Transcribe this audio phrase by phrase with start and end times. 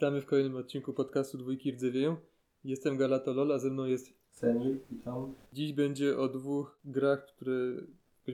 [0.00, 2.16] Witamy w kolejnym odcinku podcastu Dwójki Rdzewieją.
[2.64, 4.12] Jestem Galatolol, a ze mną jest...
[4.30, 5.34] Senil, witam.
[5.52, 7.54] Dziś będzie o dwóch grach, które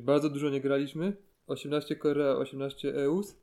[0.02, 1.16] bardzo dużo nie graliśmy.
[1.46, 3.36] 18 Korea, 18 EUS.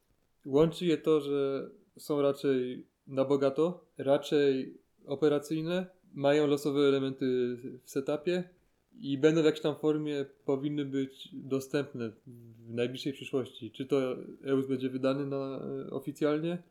[0.46, 7.26] Łączy je to, że są raczej na bogato, raczej operacyjne, mają losowe elementy
[7.84, 8.44] w setupie
[9.00, 13.72] i będą w jakiejś tam formie powinny być dostępne w najbliższej przyszłości.
[13.72, 15.62] Czy to EUS będzie wydany na,
[15.92, 16.64] oficjalnie,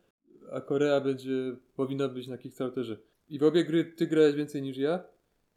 [0.52, 2.96] a Korea będzie, powinna być na Kickstarterze.
[3.28, 5.05] I w obie gry ty grałeś więcej niż ja,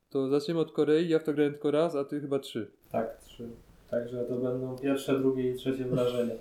[0.10, 1.10] to zaczniemy od Korei.
[1.10, 2.72] Ja w to grałem tylko raz, a ty chyba trzy.
[2.92, 3.50] Tak, trzy.
[3.90, 6.36] Także to będą pierwsze, drugie i trzecie wrażenia.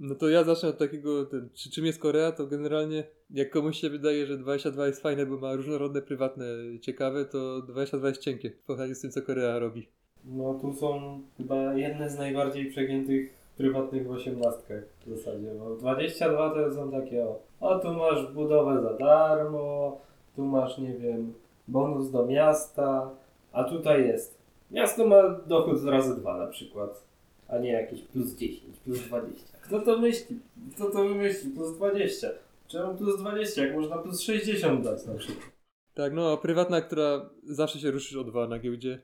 [0.00, 3.80] No to ja zacznę od takiego, ten, czy czym jest Korea, to generalnie jak komuś
[3.80, 6.46] się wydaje, że 22 jest fajne, bo ma różnorodne, prywatne,
[6.80, 9.88] ciekawe, to 22 jest cienkie w porównaniu z tym, co Korea robi.
[10.24, 16.54] No tu są chyba jedne z najbardziej przegiętych prywatnych w osiemnastkach w zasadzie, bo 22
[16.54, 20.00] to są takie o, o tu masz budowę za darmo,
[20.36, 21.34] tu masz, nie wiem,
[21.68, 23.10] bonus do miasta,
[23.52, 24.38] a tutaj jest.
[24.70, 27.04] Miasto ma dochód razy dwa na przykład,
[27.48, 29.58] a nie jakieś plus 10, plus 20.
[29.62, 30.40] Kto to myśli?
[30.74, 31.50] Kto to wymyśli?
[31.50, 32.28] Plus 20.
[32.66, 35.46] Czemu plus 20, jak można plus 60 dać na przykład?
[35.94, 39.02] Tak, no, prywatna, która zawsze się ruszysz o dwa na giełdzie.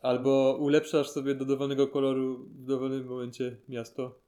[0.00, 4.18] Albo ulepszasz sobie do dowolnego koloru w dowolnym momencie miasto.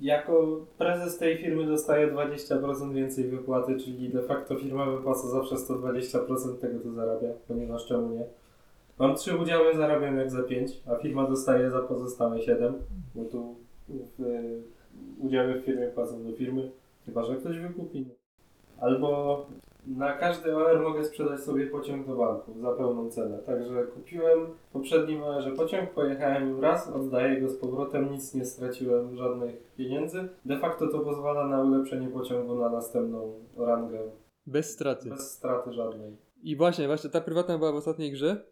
[0.00, 6.58] Jako prezes tej firmy dostaję 20% więcej wypłaty, czyli de facto firma wypłaca zawsze 120%
[6.58, 8.24] tego, co zarabia, ponieważ czemu nie?
[8.98, 12.74] Mam trzy udziały, zarabiam jak za 5, a firma dostaje za pozostałe 7,
[13.14, 13.54] bo tu
[13.88, 14.62] w, y,
[15.18, 16.70] udziały w firmie płacą do firmy,
[17.06, 18.08] chyba że ktoś wykupi.
[18.80, 19.46] Albo
[19.86, 23.38] na każdy OR mogę sprzedać sobie pociąg do banku za pełną cenę.
[23.38, 28.44] Także kupiłem w poprzednim OR-ze pociąg, pojechałem nim raz, oddaję go z powrotem, nic nie
[28.44, 30.28] straciłem, żadnych pieniędzy.
[30.44, 33.98] De facto to pozwala na ulepszenie pociągu na następną rangę
[34.46, 35.08] Bez straty.
[35.10, 36.16] bez straty żadnej.
[36.42, 38.44] I właśnie, właśnie ta prywatna była w ostatniej grze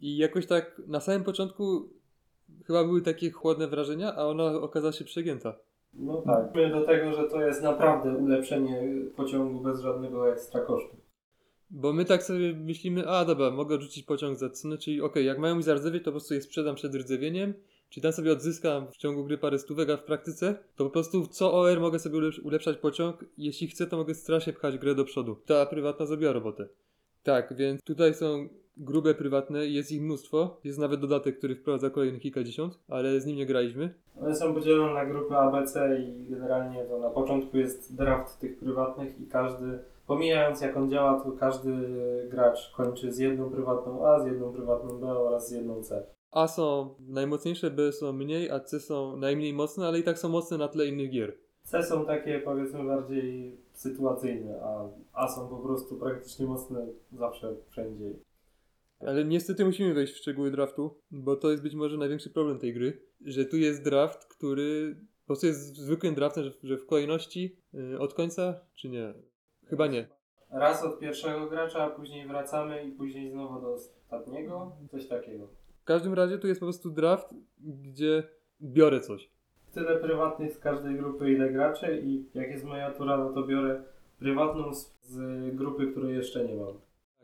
[0.00, 1.88] i jakoś tak na samym początku
[2.66, 5.54] chyba były takie chłodne wrażenia, a ona okazała się przegięta.
[5.94, 6.52] No tak.
[6.72, 8.82] Do tego, że to jest naprawdę ulepszenie
[9.16, 10.96] pociągu bez żadnego ekstra kosztu.
[11.70, 15.38] Bo my tak sobie myślimy, a dobra, mogę odrzucić pociąg za cenę, czyli okej, jak
[15.38, 17.54] mają mi zardzewieć, to po prostu je sprzedam przed rdzewieniem,
[17.88, 21.26] czy tam sobie odzyskam w ciągu gry parę stówek, a w praktyce to po prostu
[21.26, 25.04] co OR mogę sobie ulepsz- ulepszać pociąg, jeśli chcę, to mogę strasznie pchać grę do
[25.04, 25.36] przodu.
[25.46, 26.68] Ta prywatna zrobiła robotę.
[27.22, 28.48] Tak, więc tutaj są
[28.80, 33.36] grube prywatne, jest ich mnóstwo, jest nawet dodatek, który wprowadza kolejnych kilkadziesiąt, ale z nim
[33.36, 33.94] nie graliśmy.
[34.20, 39.20] One są podzielone na grupy ABC i generalnie to na początku jest draft tych prywatnych
[39.20, 41.72] i każdy, pomijając jak on działa, to każdy
[42.30, 46.06] gracz kończy z jedną prywatną A, z jedną prywatną B oraz z jedną C.
[46.30, 50.28] A są najmocniejsze, B są mniej, a C są najmniej mocne, ale i tak są
[50.28, 51.36] mocne na tle innych gier.
[51.62, 58.10] C są takie powiedzmy bardziej sytuacyjne, a A są po prostu praktycznie mocne zawsze, wszędzie.
[59.00, 62.74] Ale niestety musimy wejść w szczegóły draftu, bo to jest być może największy problem tej
[62.74, 67.56] gry, że tu jest draft, który po prostu jest zwykłym draftem, że, że w kolejności
[67.74, 69.14] y, od końca, czy nie?
[69.66, 70.08] Chyba nie.
[70.50, 75.48] Raz od pierwszego gracza, a później wracamy i później znowu do ostatniego, coś takiego.
[75.82, 78.22] W każdym razie tu jest po prostu draft, gdzie
[78.62, 79.30] biorę coś.
[79.72, 83.82] Tyle prywatnych z każdej grupy, ile graczy i jak jest moja tura, no to biorę
[84.18, 86.74] prywatną z, z grupy, której jeszcze nie mam.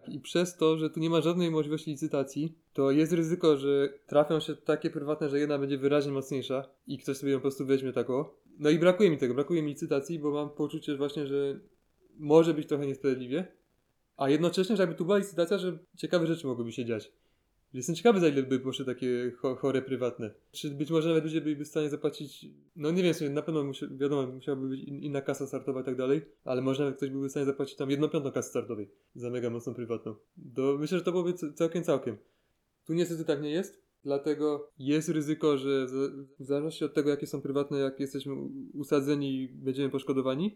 [0.08, 4.40] I przez to, że tu nie ma żadnej możliwości licytacji, to jest ryzyko, że trafią
[4.40, 7.92] się takie prywatne, że jedna będzie wyraźnie mocniejsza i ktoś sobie ją po prostu weźmie
[7.92, 8.24] taką.
[8.58, 11.60] No i brakuje mi tego, brakuje mi licytacji, bo mam poczucie właśnie, że
[12.18, 13.46] może być trochę niesprawiedliwie.
[14.16, 17.12] A jednocześnie, że jakby tu była licytacja, że ciekawe rzeczy mogłyby się dziać.
[17.76, 20.30] Jestem ciekawy, za ile by poszły takie cho- chore prywatne.
[20.52, 23.42] Czy być może nawet ludzie byliby w stanie zapłacić, no nie wiem, w sumie na
[23.42, 26.96] pewno musia, wiadomo, musiałaby być in, inna kasa startowa i tak dalej, ale może nawet
[26.96, 30.14] ktoś byłby w stanie zapłacić tam jedną piątą kasy startowej za mega mocną prywatną.
[30.54, 32.16] To myślę, że to byłoby całkiem, całkiem.
[32.86, 35.86] Tu niestety tak nie jest, dlatego jest ryzyko, że
[36.38, 38.34] w zależności od tego, jakie są prywatne, jak jesteśmy
[38.74, 40.54] usadzeni, będziemy poszkodowani.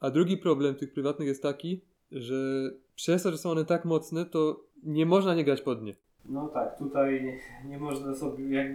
[0.00, 1.80] A drugi problem tych prywatnych jest taki,
[2.12, 5.96] że przez to, że są one tak mocne, to nie można nie grać pod nie.
[6.28, 8.66] No tak, tutaj nie można sobie, jak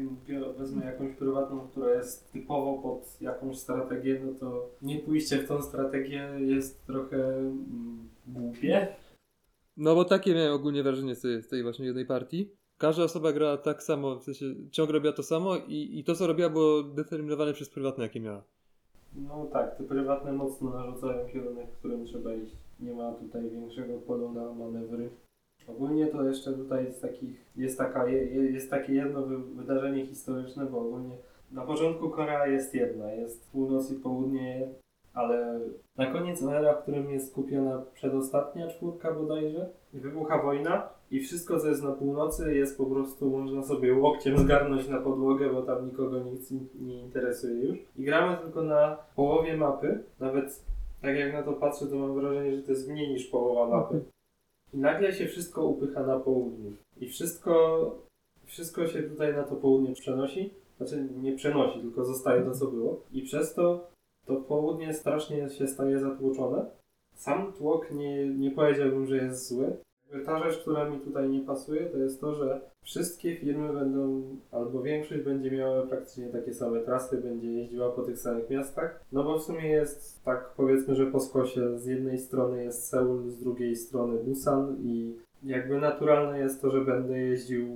[0.58, 5.62] wezmę jakąś prywatną, która jest typowo pod jakąś strategię, no to nie pójście w tą
[5.62, 8.88] strategię jest trochę mm, głupie.
[9.78, 12.52] No bo takie miałem ogólnie wrażenie z tej, z tej właśnie jednej partii.
[12.78, 16.28] Każda osoba grała tak samo, w sensie ciągle robiła to samo i, i to co
[16.28, 18.44] robiła było determinowane przez prywatne jakie miała.
[19.16, 22.56] No tak, te prywatne mocno narzucają kierunek, w którym trzeba iść.
[22.80, 25.10] Nie ma tutaj większego polu na manewry.
[25.68, 30.06] Ogólnie to jeszcze tutaj z takich, jest, taka, je- je- jest takie jedno wy, wydarzenie
[30.06, 31.16] historyczne, bo ogólnie
[31.52, 34.68] na początku Korea jest jedna, jest północ i południe
[35.14, 35.60] Ale
[35.98, 41.68] na koniec era, w którym jest skupiona przedostatnia czwórka bodajże, wybucha wojna i wszystko, co
[41.68, 46.20] jest na północy, jest po prostu, można sobie łokciem zgarnąć na podłogę, bo tam nikogo
[46.20, 47.78] nic nie interesuje już.
[47.98, 50.04] I gramy tylko na połowie mapy.
[50.20, 50.66] Nawet
[51.02, 54.02] tak jak na to patrzę, to mam wrażenie, że to jest mniej niż połowa mapy.
[54.74, 56.72] I nagle się wszystko upycha na południu.
[56.98, 57.96] I wszystko,
[58.46, 60.54] wszystko się tutaj na to południe przenosi.
[60.78, 63.02] Znaczy nie przenosi, tylko zostaje to, co było.
[63.12, 63.90] I przez to
[64.26, 66.66] to południe strasznie się staje zatłoczone.
[67.16, 69.78] Sam tłok nie, nie powiedziałbym, że jest zły.
[70.26, 74.82] Ta rzecz, która mi tutaj nie pasuje, to jest to, że wszystkie firmy będą, albo
[74.82, 79.04] większość będzie miała praktycznie takie same trasy, będzie jeździła po tych samych miastach.
[79.12, 83.30] No bo w sumie jest tak, powiedzmy, że po skosie z jednej strony jest Seul,
[83.30, 87.68] z drugiej strony Busan i jakby naturalne jest to, że będę jeździł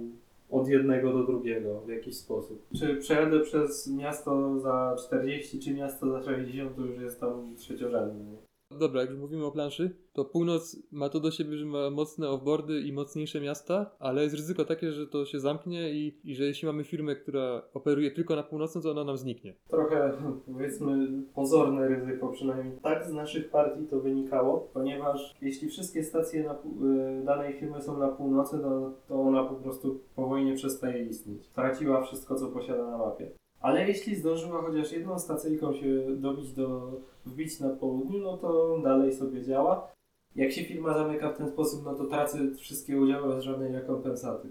[0.50, 2.66] od jednego do drugiego w jakiś sposób.
[2.80, 8.38] Czy przejadę przez miasto za 40, czy miasto za 60, to już jest tam trzeciorzędne.
[8.80, 12.30] Dobra, jak już mówimy o planszy, to północ ma to do siebie, że ma mocne
[12.30, 16.44] offboardy i mocniejsze miasta, ale jest ryzyko takie, że to się zamknie i, i że
[16.44, 19.56] jeśli mamy firmę, która operuje tylko na północnym, to ona nam zniknie.
[19.68, 20.14] Trochę
[20.46, 26.54] powiedzmy pozorne ryzyko, przynajmniej tak z naszych partii to wynikało, ponieważ jeśli wszystkie stacje na,
[26.54, 31.48] y, danej firmy są na północy, to, to ona po prostu po wojnie przestaje istnieć.
[31.48, 33.32] Traciła wszystko, co posiada na mapie.
[33.64, 36.92] Ale jeśli zdążyła chociaż jedną stacyjką się dobić do,
[37.26, 39.92] wbić na południu, no to dalej sobie działa.
[40.36, 44.48] Jak się firma zamyka w ten sposób, no to tracę wszystkie udziały bez żadnej rekompensaty.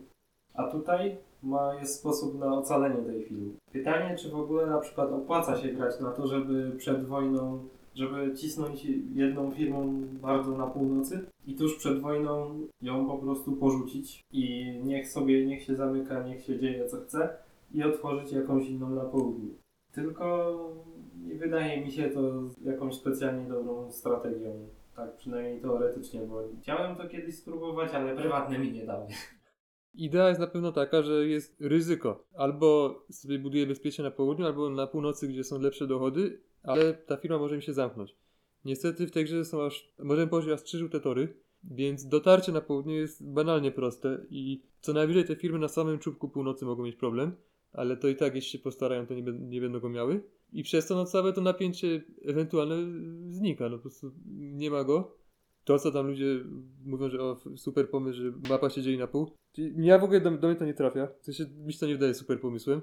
[0.54, 3.50] A tutaj ma, jest sposób na ocalenie tej firmy.
[3.72, 8.34] Pytanie, czy w ogóle na przykład opłaca się grać na to, żeby przed wojną, żeby
[8.36, 14.74] cisnąć jedną firmą bardzo na północy i tuż przed wojną ją po prostu porzucić i
[14.84, 17.28] niech sobie, niech się zamyka, niech się dzieje co chce
[17.74, 19.54] i otworzyć jakąś inną na południu.
[19.92, 20.58] Tylko
[21.16, 22.20] nie wydaje mi się to
[22.64, 24.68] jakąś specjalnie dobrą strategią.
[24.96, 29.06] Tak przynajmniej teoretycznie, bo chciałem to kiedyś spróbować, ale prywatne mi nie dało.
[29.94, 32.24] Idea jest na pewno taka, że jest ryzyko.
[32.34, 37.16] Albo sobie buduje bezpiecznie na południu, albo na północy, gdzie są lepsze dochody, ale ta
[37.16, 38.16] firma może mi się zamknąć.
[38.64, 42.60] Niestety w tej grze są aż, możemy powiedzieć, aż trzy żółte tory, więc dotarcie na
[42.60, 46.96] południe jest banalnie proste i co najwyżej te firmy na samym czubku północy mogą mieć
[46.96, 47.36] problem,
[47.72, 50.22] ale to i tak jeśli się postarają, to nie, nie będą go miały.
[50.52, 52.76] I przez to no, całe to napięcie ewentualne
[53.30, 55.16] znika, no po prostu nie ma go.
[55.64, 56.44] To, co tam ludzie
[56.84, 59.30] mówią, że o, super pomysł, że mapa się dzieli na pół.
[59.76, 61.08] Ja w ogóle do, do mnie to nie trafia.
[61.20, 62.80] W sensie, mi się to nie wydaje super pomysłem.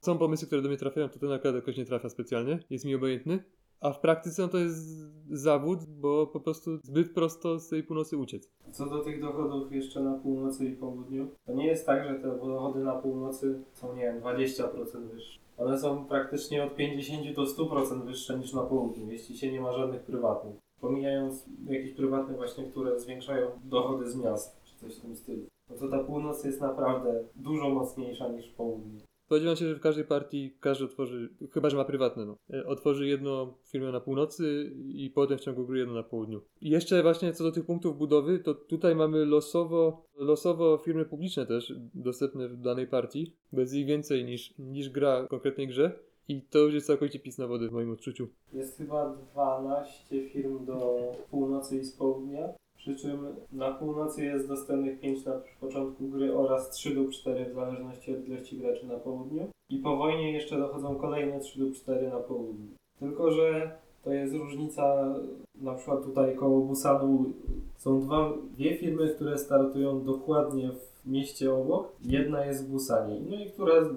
[0.00, 2.58] Są pomysły, które do mnie trafiają, to ten akurat jakoś nie trafia specjalnie.
[2.70, 3.44] Jest mi obojętny.
[3.80, 4.88] A w praktyce no to jest
[5.30, 8.50] zawód, bo po prostu zbyt prosto z tej północy uciec.
[8.72, 12.38] Co do tych dochodów jeszcze na północy i południu, to nie jest tak, że te
[12.38, 15.40] dochody na północy są, nie wiem, 20% wyższe.
[15.58, 19.72] One są praktycznie od 50 do 100% wyższe niż na południu, jeśli się nie ma
[19.72, 20.56] żadnych prywatnych.
[20.80, 25.42] Pomijając jakieś prywatne właśnie, które zwiększają dochody z miast, czy coś w tym stylu.
[25.70, 29.00] No to ta północ jest naprawdę dużo mocniejsza niż południe.
[29.28, 33.06] Spodziewam się, że w każdej partii każdy otworzy, chyba że ma prywatne, no, e, otworzy
[33.06, 36.40] jedną firmę na północy i potem w ciągu gry jedną na południu.
[36.60, 41.46] I jeszcze właśnie co do tych punktów budowy, to tutaj mamy losowo, losowo firmy publiczne
[41.46, 45.98] też dostępne w danej partii, bez ich więcej niż, niż gra w konkretnej grze.
[46.28, 48.28] I to już jest całkowicie pis na wody w moim odczuciu.
[48.52, 50.96] Jest chyba 12 firm do
[51.30, 52.54] północy i z południa.
[52.88, 57.54] Przy czym na północy jest dostępnych 5 na początku gry oraz 3 lub 4 w
[57.54, 59.48] zależności od ilości graczy na południu.
[59.70, 62.68] I po wojnie jeszcze dochodzą kolejne 3 lub 4 na południu.
[62.98, 63.70] Tylko, że
[64.02, 65.14] to jest różnica,
[65.54, 67.32] na przykład tutaj koło Busanu
[67.76, 71.92] są dwa, dwie firmy, które startują dokładnie w mieście obok.
[72.04, 73.90] Jedna jest w Busanie, no i która z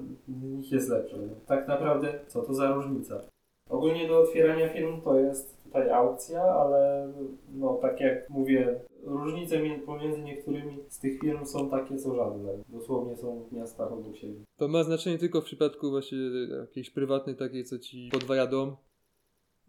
[0.43, 1.17] nich jest lepsza.
[1.45, 3.21] Tak naprawdę, co to za różnica?
[3.69, 7.13] Ogólnie do otwierania firm to jest tutaj aukcja, ale
[7.53, 12.51] no tak jak mówię, różnice pomiędzy niektórymi z tych firm są takie co żadne.
[12.69, 14.39] Dosłownie są w miastach obok siebie.
[14.57, 16.17] To ma znaczenie tylko w przypadku właśnie
[16.59, 18.75] jakiejś prywatnej takiej, co ci podwaja dom.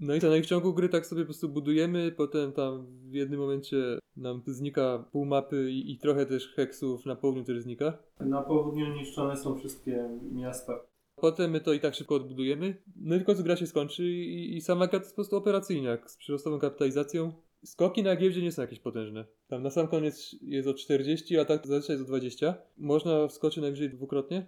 [0.00, 2.86] No i to no i w ciągu gry tak sobie po prostu budujemy, potem tam
[3.10, 3.76] w jednym momencie
[4.16, 7.98] nam znika pół mapy i, i trochę też heksów na południu też znika.
[8.20, 10.80] Na południu niszczone są wszystkie miasta.
[11.22, 12.74] Potem my to i tak szybko odbudujemy.
[12.96, 15.36] No i tylko co gra się skończy i, i sama gra to jest po prostu
[15.36, 17.32] operacyjniak z przyrostową kapitalizacją.
[17.64, 19.24] Skoki na giełdzie nie są jakieś potężne.
[19.48, 22.54] Tam na sam koniec jest o 40, a tak zazwyczaj jest o 20.
[22.78, 24.46] Można wskoczyć najwyżej dwukrotnie.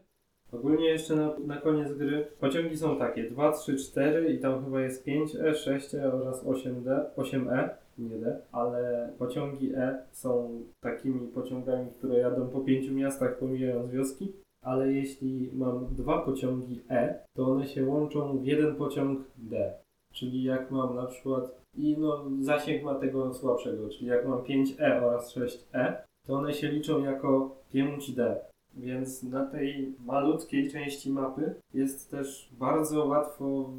[0.53, 4.81] Ogólnie jeszcze na, na koniec gry pociągi są takie 2, 3, 4 i tam chyba
[4.81, 12.19] jest 5E, 6E oraz 8D, 8E, nie D, ale pociągi E są takimi pociągami, które
[12.19, 14.33] jadą po pięciu miastach pomijając wioski,
[14.65, 19.75] ale jeśli mam dwa pociągi E, to one się łączą w jeden pociąg D.
[20.13, 25.05] Czyli jak mam na przykład i no zasięg ma tego słabszego, czyli jak mam 5E
[25.05, 25.95] oraz 6E,
[26.27, 28.35] to one się liczą jako 5D.
[28.77, 33.71] Więc na tej malutkiej części mapy jest też bardzo łatwo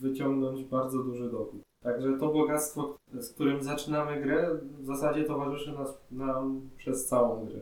[0.00, 1.60] wyciągnąć bardzo duży dochód.
[1.82, 7.60] Także to bogactwo, z którym zaczynamy grę, w zasadzie towarzyszy nas, nam przez całą grę.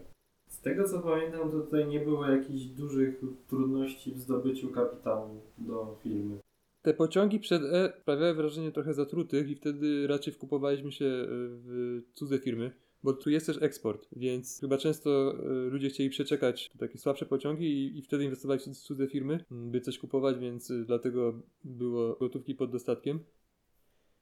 [0.58, 5.96] Z tego co pamiętam, to tutaj nie było jakichś dużych trudności w zdobyciu kapitału do
[6.02, 6.38] firmy.
[6.82, 12.02] Te pociągi przed E sprawiały wrażenie trochę zatrutych i wtedy raczej wkupowaliśmy się e, w
[12.14, 12.70] cudze firmy,
[13.02, 17.66] bo tu jest też eksport, więc chyba często e, ludzie chcieli przeczekać takie słabsze pociągi
[17.66, 21.34] i, i wtedy inwestowali w cudze firmy, by coś kupować, więc e, dlatego
[21.64, 23.20] było gotówki pod dostatkiem.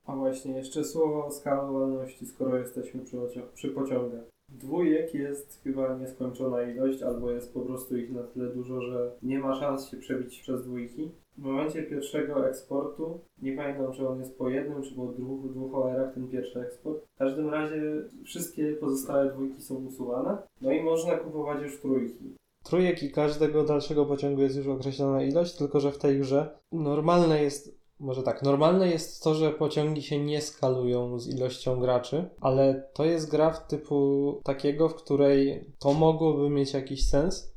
[0.04, 3.16] A właśnie, jeszcze słowo o skalowalności, skoro jesteśmy przy,
[3.54, 4.35] przy pociągach.
[4.48, 9.38] Dwójek jest chyba nieskończona ilość, albo jest po prostu ich na tyle dużo, że nie
[9.38, 11.10] ma szans się przebić przez dwójki.
[11.38, 15.74] W momencie pierwszego eksportu, nie pamiętam czy on jest po jednym, czy po dwóch, dwóch
[15.74, 17.04] OR-ach ten pierwszy eksport.
[17.14, 17.82] W każdym razie
[18.24, 22.36] wszystkie pozostałe dwójki są usuwane, no i można kupować już trójki.
[22.64, 27.42] Trójek i każdego dalszego pociągu jest już określona ilość, tylko że w tej grze normalne
[27.42, 32.88] jest, może tak, normalne jest to, że pociągi się nie skalują z ilością graczy, ale
[32.94, 37.54] to jest gra w typu takiego, w której to mogłoby mieć jakiś sens,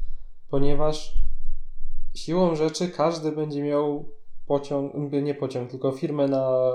[0.49, 1.13] ponieważ
[2.15, 4.09] siłą rzeczy każdy będzie miał
[4.45, 6.71] pociąg, nie pociąg, tylko firmę na,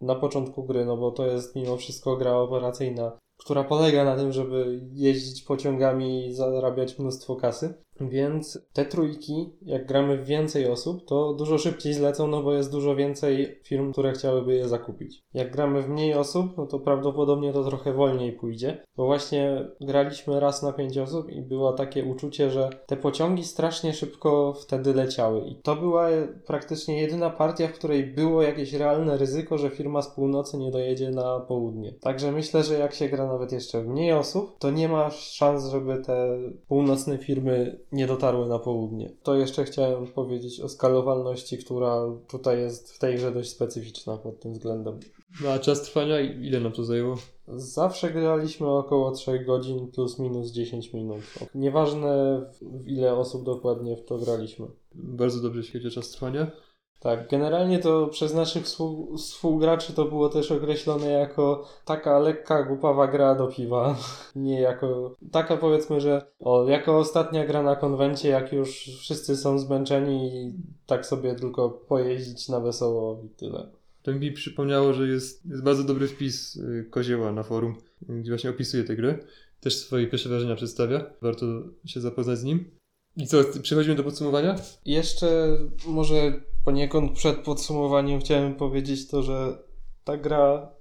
[0.00, 4.32] na początku gry, no bo to jest mimo wszystko gra operacyjna, która polega na tym,
[4.32, 7.74] żeby jeździć pociągami i zarabiać mnóstwo kasy.
[8.00, 12.72] Więc te trójki, jak gramy w więcej osób, to dużo szybciej zlecą, no bo jest
[12.72, 15.24] dużo więcej firm, które chciałyby je zakupić.
[15.34, 20.40] Jak gramy w mniej osób, no to prawdopodobnie to trochę wolniej pójdzie, bo właśnie graliśmy
[20.40, 25.40] raz na pięć osób i było takie uczucie, że te pociągi strasznie szybko wtedy leciały.
[25.40, 26.08] I to była
[26.46, 31.10] praktycznie jedyna partia, w której było jakieś realne ryzyko, że firma z północy nie dojedzie
[31.10, 31.92] na południe.
[31.92, 35.66] Także myślę, że jak się gra nawet jeszcze w mniej osób, to nie ma szans,
[35.66, 36.38] żeby te
[36.68, 39.10] północne firmy nie dotarły na południe.
[39.22, 41.96] To jeszcze chciałem powiedzieć o skalowalności, która
[42.28, 45.00] tutaj jest w tej grze dość specyficzna pod tym względem.
[45.44, 47.16] No a czas trwania, i- ile nam to zajęło?
[47.48, 51.20] Zawsze graliśmy około 3 godzin plus minus 10 minut.
[51.54, 54.66] Nieważne w- w ile osób dokładnie w to graliśmy.
[54.94, 56.50] Bardzo dobrze świeci czas trwania.
[57.00, 63.06] Tak, generalnie to przez naszych współ- współgraczy to było też określone jako taka lekka, głupawa
[63.06, 63.96] gra do piwa.
[64.36, 69.58] Nie jako, taka powiedzmy, że o, jako ostatnia gra na konwencie, jak już wszyscy są
[69.58, 70.52] zmęczeni i
[70.86, 73.66] tak sobie tylko pojeździć na wesoło i tyle.
[74.02, 77.74] To mi przypomniało, że jest, jest bardzo dobry wpis y, Kozieła na forum,
[78.08, 79.18] gdzie właśnie opisuje tę grę.
[79.60, 81.04] Też swoje pierwsze wrażenia przedstawia.
[81.22, 81.46] Warto
[81.84, 82.70] się zapoznać z nim.
[83.16, 84.56] I co, przechodzimy do podsumowania?
[84.84, 86.32] Jeszcze może
[86.66, 89.58] poniekąd przed podsumowaniem chciałem powiedzieć to, że
[90.04, 90.74] ta gra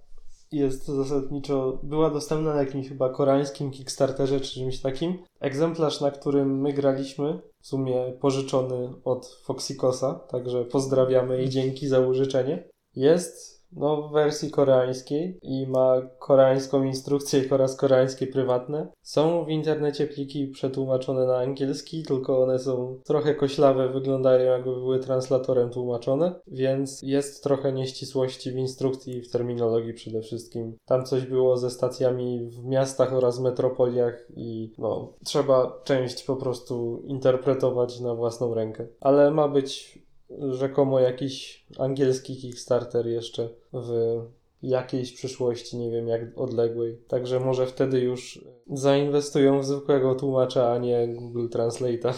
[0.51, 5.18] jest zasadniczo, była dostępna na jakimś chyba koreańskim Kickstarterze czy czymś takim.
[5.39, 12.00] Egzemplarz, na którym my graliśmy, w sumie pożyczony od Foxycosa, także pozdrawiamy i dzięki za
[12.00, 18.88] użyczenie, jest no, w wersji koreańskiej i ma koreańską instrukcję oraz koreańskie prywatne.
[19.01, 25.00] Są w internecie pliki przetłumaczone na angielski, tylko one są trochę koślawe, wyglądają jakby były
[25.00, 30.77] translatorem tłumaczone, więc jest trochę nieścisłości w instrukcji i w terminologii przede wszystkim.
[30.86, 37.03] Tam coś było ze stacjami w miastach oraz metropoliach i no, trzeba część po prostu
[37.05, 38.88] interpretować na własną rękę.
[39.00, 40.05] Ale ma być
[40.51, 44.20] rzekomo jakiś angielski Kickstarter jeszcze w
[44.62, 46.98] jakiejś przyszłości, nie wiem jak odległej.
[47.08, 52.13] Także może wtedy już zainwestują w zwykłego tłumacza, a nie Google Translate'a.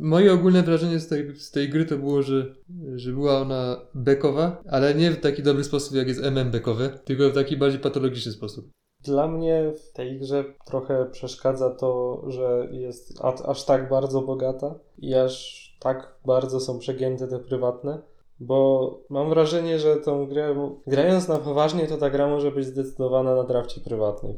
[0.00, 2.54] Moje ogólne wrażenie z tej, z tej gry to było, że,
[2.94, 7.30] że była ona bekowa, ale nie w taki dobry sposób, jak jest MM bekowy, tylko
[7.30, 8.70] w taki bardziej patologiczny sposób.
[9.04, 15.14] Dla mnie w tej grze trochę przeszkadza to, że jest aż tak bardzo bogata i
[15.14, 18.02] aż tak bardzo są przegięte te prywatne,
[18.40, 20.54] bo mam wrażenie, że tą grę,
[20.86, 24.36] grając na poważnie, to ta gra może być zdecydowana na drafcie prywatnych.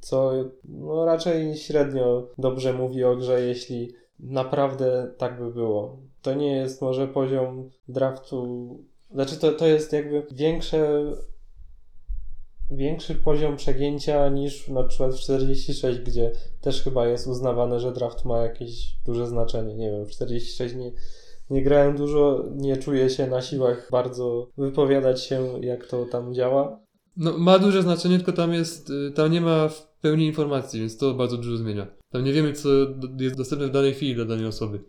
[0.00, 0.32] Co
[0.64, 5.98] no, raczej średnio dobrze mówi o grze, jeśli naprawdę tak by było.
[6.22, 8.68] To nie jest może poziom draftu.
[9.10, 11.04] Znaczy, to, to jest jakby większe
[12.70, 18.24] większy poziom przegięcia niż na przykład w 46, gdzie też chyba jest uznawane, że draft
[18.24, 19.74] ma jakieś duże znaczenie.
[19.74, 20.92] Nie wiem, w 46 nie,
[21.50, 26.80] nie grałem dużo, nie czuję się na siłach bardzo wypowiadać się, jak to tam działa.
[27.16, 30.96] No, ma duże znaczenie, tylko tam jest, y, tam nie ma w pełni informacji, więc
[30.98, 31.86] to bardzo dużo zmienia.
[32.10, 32.68] Tam nie wiemy, co
[33.20, 34.80] jest dostępne w danej chwili dla danej osoby.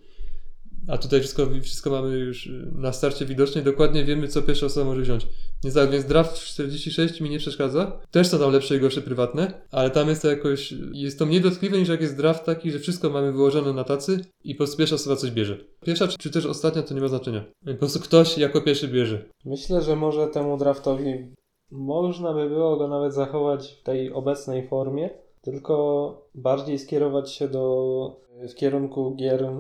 [0.88, 4.66] A tutaj wszystko, wszystko mamy już y, na starcie widoczne i dokładnie wiemy, co pierwsza
[4.66, 5.28] osoba może wziąć.
[5.64, 8.02] Więc tak, więc draft 46 mi nie przeszkadza.
[8.12, 11.42] Też są tam lepsze i gorsze prywatne, ale tam jest to jakoś, jest to mniej
[11.42, 14.78] dotkliwe niż jak jest draft taki, że wszystko mamy wyłożone na tacy i po prostu
[14.78, 15.58] pierwsza osoba coś bierze.
[15.86, 17.44] Pierwsza czy, też ostatnia to nie ma znaczenia.
[17.66, 19.26] Po prostu ktoś jako pierwszy bierze.
[19.46, 21.36] Myślę, że może temu draftowi
[21.72, 25.10] można by było go nawet zachować w tej obecnej formie,
[25.42, 29.52] tylko bardziej skierować się do w kierunku gier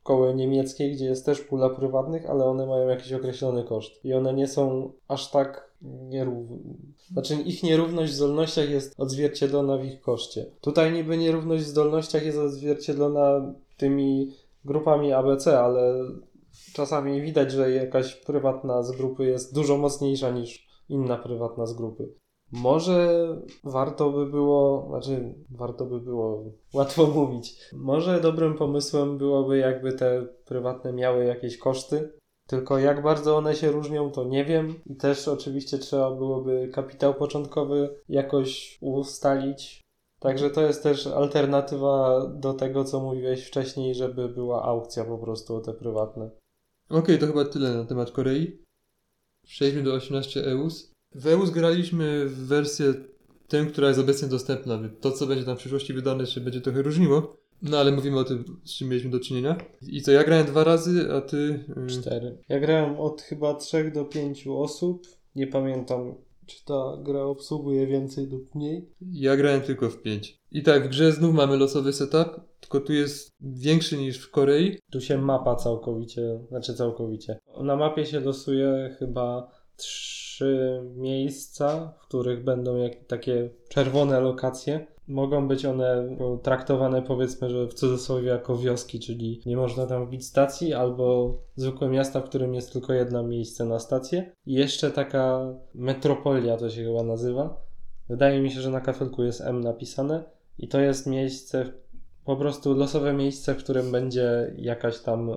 [0.00, 4.34] szkoły niemieckiej, gdzie jest też pula prywatnych, ale one mają jakiś określony koszt i one
[4.34, 6.56] nie są aż tak nierówne.
[7.12, 10.46] Znaczy ich nierówność w zdolnościach jest odzwierciedlona w ich koszcie.
[10.60, 14.30] Tutaj niby nierówność w zdolnościach jest odzwierciedlona tymi
[14.64, 15.94] grupami ABC, ale
[16.74, 22.14] czasami widać, że jakaś prywatna z grupy jest dużo mocniejsza niż inna prywatna z grupy.
[22.52, 23.26] Może
[23.64, 27.70] warto by było, znaczy warto by było, łatwo mówić.
[27.72, 32.12] Może dobrym pomysłem byłoby, jakby te prywatne miały jakieś koszty.
[32.46, 34.74] Tylko jak bardzo one się różnią, to nie wiem.
[34.86, 39.80] I też oczywiście trzeba byłoby kapitał początkowy jakoś ustalić.
[40.20, 45.56] Także to jest też alternatywa do tego, co mówiłeś wcześniej, żeby była aukcja po prostu
[45.56, 46.30] o te prywatne.
[46.88, 48.58] Okej, to chyba tyle na temat Korei.
[49.46, 50.89] Przejdźmy do 18 EUS.
[51.14, 52.94] W graliśmy w wersję
[53.48, 54.78] tę, która jest obecnie dostępna.
[55.00, 57.36] To, co będzie tam w przyszłości wydane, się będzie trochę różniło.
[57.62, 59.56] No ale mówimy o tym, z czym mieliśmy do czynienia.
[59.82, 61.64] I co, ja grałem dwa razy, a ty...
[61.84, 62.38] y, Cztery.
[62.48, 65.06] Ja grałem od chyba trzech do pięciu osób.
[65.36, 66.14] Nie pamiętam,
[66.46, 68.88] czy ta gra obsługuje więcej lub mniej.
[69.12, 70.40] Ja grałem tylko w 5.
[70.52, 72.28] I tak, w grze znów mamy losowy setup,
[72.60, 74.78] tylko tu jest większy niż w Korei.
[74.90, 77.38] Tu się mapa całkowicie, znaczy całkowicie.
[77.62, 84.86] Na mapie się losuje chyba trzy miejsca, w których będą jak, takie czerwone lokacje.
[85.08, 90.26] Mogą być one traktowane powiedzmy, że w cudzysłowie jako wioski, czyli nie można tam wbić
[90.26, 94.32] stacji, albo zwykłe miasta, w którym jest tylko jedno miejsce na stację.
[94.46, 97.56] I jeszcze taka metropolia to się chyba nazywa.
[98.08, 100.24] Wydaje mi się, że na kafelku jest M napisane
[100.58, 101.72] i to jest miejsce,
[102.30, 105.34] po prostu losowe miejsce, w którym będzie jakaś tam, y,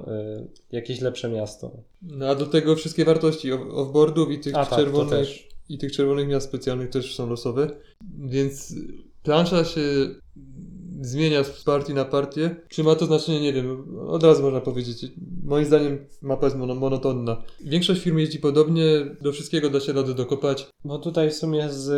[0.72, 1.72] jakieś lepsze miasto.
[2.02, 5.48] No a do tego wszystkie wartości off- offboardów i tych A tak, czerwonych też.
[5.70, 7.70] i tych czerwonych miast specjalnych też są losowe.
[8.20, 8.76] Więc
[9.24, 9.82] plansza się
[11.02, 12.56] zmienia z partii na partię.
[12.70, 13.42] Czy ma to znaczenie?
[13.42, 13.98] Nie wiem.
[14.08, 15.12] Od razu można powiedzieć.
[15.44, 17.44] Moim zdaniem mapa jest mono, monotonna.
[17.62, 20.70] Większość firm jeździ podobnie, do wszystkiego da się radę dokopać.
[20.86, 21.90] Bo tutaj w sumie z,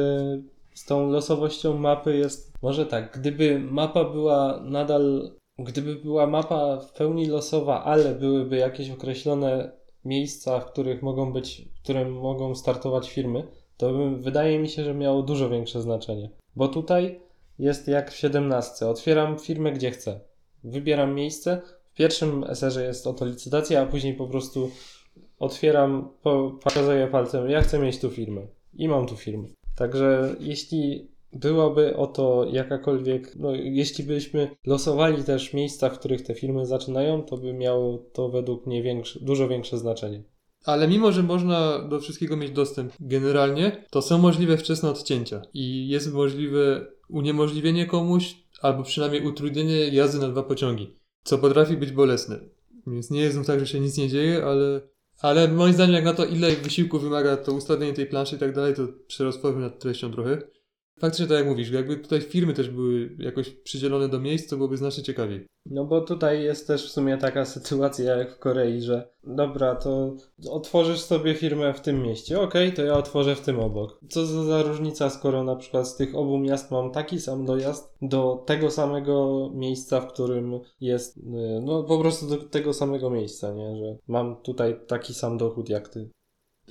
[0.76, 6.94] z tą losowością mapy jest, może tak, gdyby mapa była nadal, gdyby była mapa w
[6.94, 9.72] pełni losowa, ale byłyby jakieś określone
[10.06, 14.84] miejsca, w których mogą być, w którym mogą startować firmy, to by, wydaje mi się,
[14.84, 16.30] że miało dużo większe znaczenie.
[16.56, 17.20] Bo tutaj
[17.60, 18.88] jest jak w 17.
[18.88, 20.20] Otwieram firmę gdzie chcę.
[20.64, 21.62] Wybieram miejsce.
[21.94, 24.72] W pierwszym SR-ze jest oto licytacja, a później po prostu
[25.40, 28.42] otwieram, po, pokazuję palcem, ja chcę mieć tu firmę.
[28.74, 29.48] I mam tu firmę.
[29.76, 36.66] Także jeśli byłaby oto jakakolwiek, no jeśli byśmy losowali też miejsca, w których te firmy
[36.66, 40.24] zaczynają, to by miało to według mnie większe, dużo większe znaczenie.
[40.66, 45.42] Ale mimo, że można do wszystkiego mieć dostęp generalnie, to są możliwe wczesne odcięcia.
[45.54, 50.96] I jest możliwe uniemożliwienie komuś, albo przynajmniej utrudnienie jazdy na dwa pociągi.
[51.24, 52.40] Co potrafi być bolesne.
[52.88, 54.82] Więc nie jest tak, że się nic nie dzieje, ale...
[55.22, 58.56] Ale moim zdaniem jak na to, ile wysiłku wymaga to ustawienie tej planszy i tak
[58.56, 60.42] dalej, to przerozpowiem nad treścią trochę.
[61.00, 64.78] Faktycznie tak jak mówisz, jakby tutaj firmy też były jakoś przydzielone do miejsc, to byłoby
[64.78, 65.46] znacznie ciekawiej.
[65.66, 70.16] No bo tutaj jest też w sumie taka sytuacja jak w Korei, że dobra, to
[70.50, 74.00] otworzysz sobie firmę w tym mieście, okej, to ja otworzę w tym obok.
[74.10, 77.96] Co za, za różnica, skoro na przykład z tych obu miast mam taki sam dojazd
[78.02, 81.22] do tego samego miejsca, w którym jest, y,
[81.64, 85.90] no po prostu do tego samego miejsca, nie, że mam tutaj taki sam dochód jak
[85.90, 86.10] ty.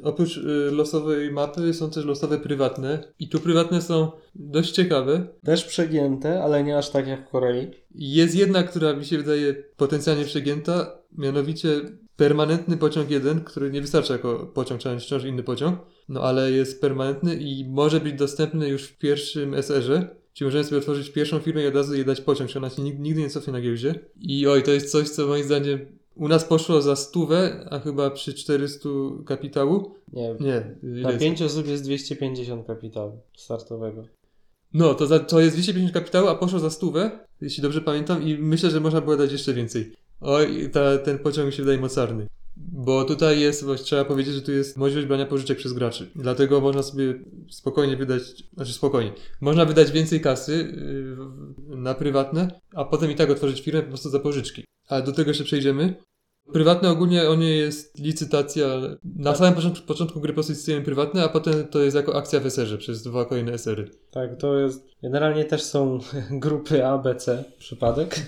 [0.02, 3.12] Oprócz y, losowej mapy są też losowe prywatne.
[3.18, 5.26] I tu prywatne są dość ciekawe.
[5.44, 7.70] Też przegięte, ale nie aż tak jak w Korei.
[7.94, 11.80] Jest jedna, która mi się wydaje potencjalnie przegięta, mianowicie
[12.16, 15.78] permanentny pociąg jeden, który nie wystarcza jako pociąg, trzeba mieć wciąż inny pociąg,
[16.08, 20.08] no ale jest permanentny i może być dostępny już w pierwszym SR-ze.
[20.32, 22.82] Czyli możemy sobie otworzyć pierwszą firmę i od razu jej dać pociąg, czy ona się
[22.82, 23.94] nig- nigdy nie cofnie na giełdzie.
[24.20, 25.78] I oj, to jest coś, co moim zdaniem
[26.14, 28.88] u nas poszło za stówę, a chyba przy 400
[29.26, 29.94] kapitału.
[30.12, 31.20] Nie, Nie, na jest?
[31.20, 34.04] 5 osób jest 250 kapitału startowego.
[34.74, 38.38] No, to, za, to jest 250 kapitału, a poszło za stówę, jeśli dobrze pamiętam, i
[38.38, 39.92] myślę, że można było dać jeszcze więcej.
[40.20, 42.26] Oj, ta, ten pociąg mi się wydaje mocarny.
[42.56, 46.10] Bo tutaj jest, właśnie trzeba powiedzieć, że tu jest możliwość brania pożyczek przez graczy.
[46.16, 47.14] Dlatego można sobie
[47.50, 48.22] spokojnie wydać,
[48.54, 50.74] znaczy spokojnie, można wydać więcej kasy
[51.68, 54.64] yy, na prywatne, a potem i tak otworzyć firmę po prostu za pożyczki.
[54.88, 55.94] Ale do tego jeszcze przejdziemy.
[56.52, 58.66] Prywatne ogólnie o nie jest licytacja.
[59.04, 59.38] Na Tak.
[59.38, 62.78] samym początku, początku gry po prostu prywatny, a potem to jest jako akcja w SR-ze
[62.78, 63.90] przez dwa kolejne SR-y.
[64.10, 64.86] Tak, to jest.
[65.02, 65.98] Generalnie też są
[66.30, 68.16] grupy A, B, C, przypadek.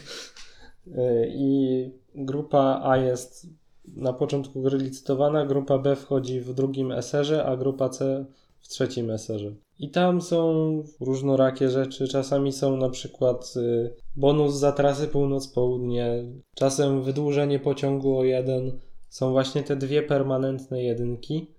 [0.87, 3.47] Yy, I grupa A jest
[3.97, 8.25] na początku gry licytowana, grupa B wchodzi w drugim SR-ze, a grupa C
[8.61, 9.53] w trzecim SR-ze.
[9.79, 12.09] I tam są różnorakie rzeczy.
[12.09, 18.79] Czasami są na przykład y, bonus za trasy północ-południe, czasem wydłużenie pociągu o jeden.
[19.09, 21.55] Są właśnie te dwie permanentne jedynki.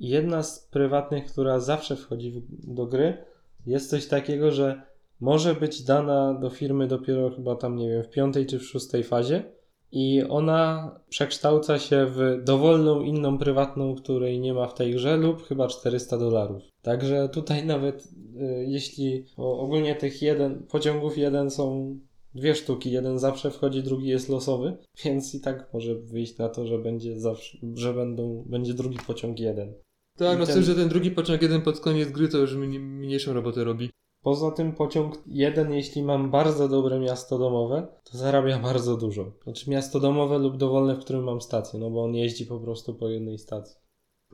[0.00, 3.24] Jedna z prywatnych, która zawsze wchodzi do gry,
[3.66, 4.82] jest coś takiego, że
[5.20, 9.04] może być dana do firmy dopiero chyba tam, nie wiem, w piątej czy w szóstej
[9.04, 9.44] fazie.
[9.92, 15.42] I ona przekształca się w dowolną inną prywatną, której nie ma w tej grze, lub
[15.42, 16.62] chyba 400 dolarów.
[16.82, 21.96] Także tutaj nawet y, jeśli ogólnie tych jeden, pociągów jeden są
[22.34, 26.66] dwie sztuki, jeden zawsze wchodzi, drugi jest losowy, więc i tak może wyjść na to,
[26.66, 29.74] że będzie zawsze, że będą, będzie drugi pociąg jeden.
[30.18, 32.54] Tak, I no z tym, że ten drugi pociąg jeden pod koniec gry to już
[32.54, 33.90] mniej- mniejszą robotę robi.
[34.22, 39.32] Poza tym pociąg jeden, jeśli mam bardzo dobre miasto domowe, to zarabia bardzo dużo.
[39.44, 42.94] Znaczy miasto domowe lub dowolne, w którym mam stację, no bo on jeździ po prostu
[42.94, 43.76] po jednej stacji.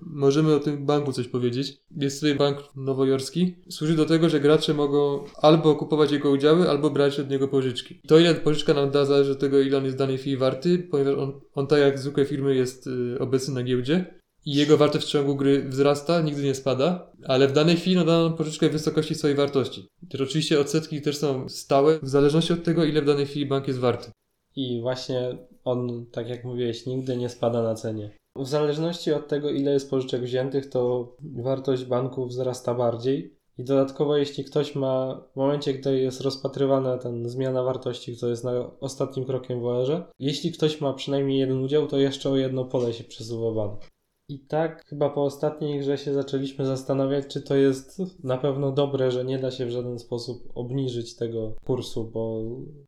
[0.02, 1.82] Możemy o tym banku coś powiedzieć.
[1.96, 3.56] Jest sobie bank nowojorski.
[3.70, 8.00] Służy do tego, że gracze mogą albo kupować jego udziały, albo brać od niego pożyczki.
[8.08, 11.14] To ile pożyczka nam da zależy od tego, ile on jest danej chwili warty, ponieważ
[11.14, 14.17] on, on tak jak zwykłe firmy jest y, obecny na giełdzie
[14.54, 18.22] jego wartość w ciągu gry wzrasta, nigdy nie spada, ale w danej chwili no, da
[18.22, 19.88] nam pożyczkę wysokości swojej wartości.
[20.10, 23.68] Też oczywiście odsetki też są stałe, w zależności od tego, ile w danej chwili bank
[23.68, 24.10] jest warty.
[24.56, 28.10] I właśnie on, tak jak mówiłeś, nigdy nie spada na cenie.
[28.36, 33.38] W zależności od tego, ile jest pożyczek wziętych, to wartość banku wzrasta bardziej.
[33.58, 38.44] I dodatkowo, jeśli ktoś ma, w momencie, gdy jest rozpatrywana ten zmiana wartości, co jest
[38.44, 42.64] na ostatnim krokiem w OR-ze, jeśli ktoś ma przynajmniej jeden udział, to jeszcze o jedno
[42.64, 43.80] pole się przesuwa bank.
[44.28, 49.10] I tak chyba po ostatniej grze się zaczęliśmy zastanawiać, czy to jest na pewno dobre,
[49.10, 52.42] że nie da się w żaden sposób obniżyć tego kursu, bo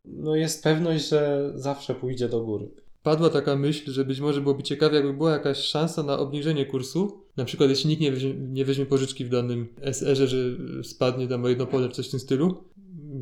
[0.05, 2.69] no jest pewność, że zawsze pójdzie do góry.
[3.03, 7.21] Padła taka myśl, że być może byłoby ciekawe, jakby była jakaś szansa na obniżenie kursu.
[7.37, 10.37] Na przykład, jeśli nikt nie weźmie, nie weźmie pożyczki w danym SR-ze, że
[10.83, 12.65] spadnie tam o jedno pole czy coś w tym stylu,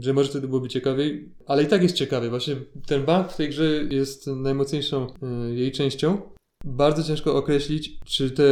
[0.00, 1.28] że może wtedy byłoby ciekawiej.
[1.46, 2.30] Ale i tak jest ciekawy.
[2.30, 6.20] Właśnie ten bank w tej grze jest najmocniejszą y, jej częścią.
[6.64, 8.44] Bardzo ciężko określić, czy te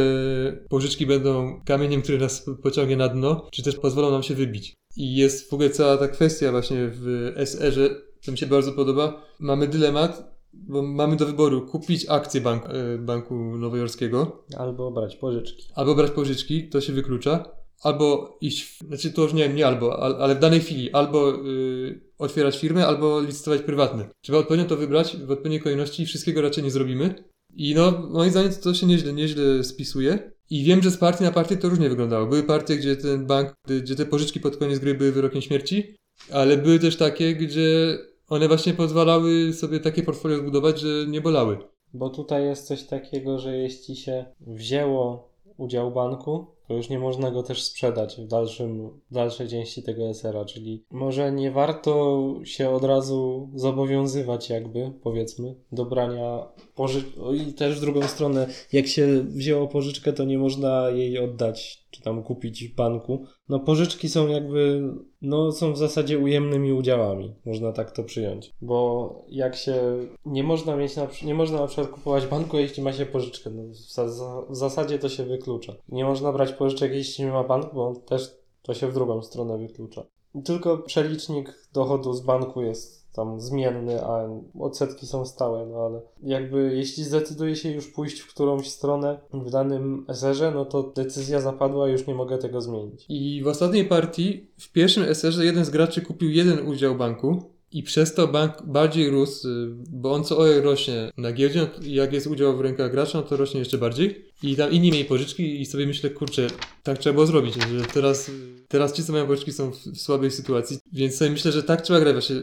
[0.69, 4.73] pożyczki będą kamieniem, który nas pociągnie na dno, czy też pozwolą nam się wybić.
[4.97, 7.89] I jest w ogóle cała ta kwestia właśnie w SR-ze,
[8.25, 9.23] to mi się bardzo podoba.
[9.39, 15.63] Mamy dylemat, bo mamy do wyboru kupić akcje bank, e, Banku Nowojorskiego, Albo brać pożyczki.
[15.75, 17.51] albo brać pożyczki, to się wyklucza,
[17.83, 20.91] albo iść, w, znaczy to już nie wiem, nie albo, al- ale w danej chwili
[20.91, 24.09] albo y, otwierać firmę, albo licytować prywatne.
[24.21, 27.23] Trzeba odpowiednio to wybrać w odpowiedniej kolejności, wszystkiego raczej nie zrobimy.
[27.55, 30.31] I no, moim zdaniem to się nieźle, nieźle spisuje.
[30.49, 32.25] I wiem, że z partii na partię to różnie wyglądało.
[32.27, 35.95] Były partie, gdzie ten bank, gdzie- te pożyczki pod koniec gry były wyrokiem śmierci,
[36.31, 41.57] ale były też takie, gdzie one właśnie pozwalały sobie takie portfolio zbudować, że nie bolały.
[41.93, 45.26] Bo tutaj jest coś takiego, że jeśli się wzięło
[45.57, 50.09] udział banku, to już nie można go też sprzedać w, dalszym, w dalszej części tego
[50.09, 57.19] SR-a, czyli może nie warto się od razu zobowiązywać jakby, powiedzmy, do brania pożyczki.
[57.49, 62.01] I też w drugą stronę, jak się wzięło pożyczkę, to nie można jej oddać, czy
[62.01, 63.25] tam kupić w banku.
[63.49, 64.81] No pożyczki są jakby,
[65.21, 68.53] no są w zasadzie ujemnymi udziałami, można tak to przyjąć.
[68.61, 69.81] Bo jak się,
[70.25, 73.49] nie można mieć, na, nie można na przykład kupować banku, jeśli ma się pożyczkę.
[73.49, 75.73] No, w, w zasadzie to się wyklucza.
[75.89, 79.57] Nie można brać pożyczek, jeśli nie ma banku, bo też to się w drugą stronę
[79.57, 80.05] wyklucza.
[80.45, 86.75] Tylko przelicznik dochodu z banku jest tam zmienny, a odsetki są stałe, no ale jakby
[86.75, 91.89] jeśli zdecyduje się już pójść w którąś stronę w danym SR-ze, no to decyzja zapadła,
[91.89, 93.05] już nie mogę tego zmienić.
[93.09, 97.83] I w ostatniej partii, w pierwszym SR-ze jeden z graczy kupił jeden udział banku i
[97.83, 102.27] przez to bank bardziej rósł, y, bo on co OR rośnie na giełdzie, jak jest
[102.27, 104.26] udział w rękach gracza, no to rośnie jeszcze bardziej.
[104.43, 106.47] I tam inni mieli pożyczki i sobie myślę, kurczę,
[106.83, 108.31] tak trzeba było zrobić, że teraz,
[108.67, 111.81] teraz ci, co mają pożyczki są w, w słabej sytuacji, więc sobie myślę, że tak
[111.81, 112.35] trzeba grać właśnie,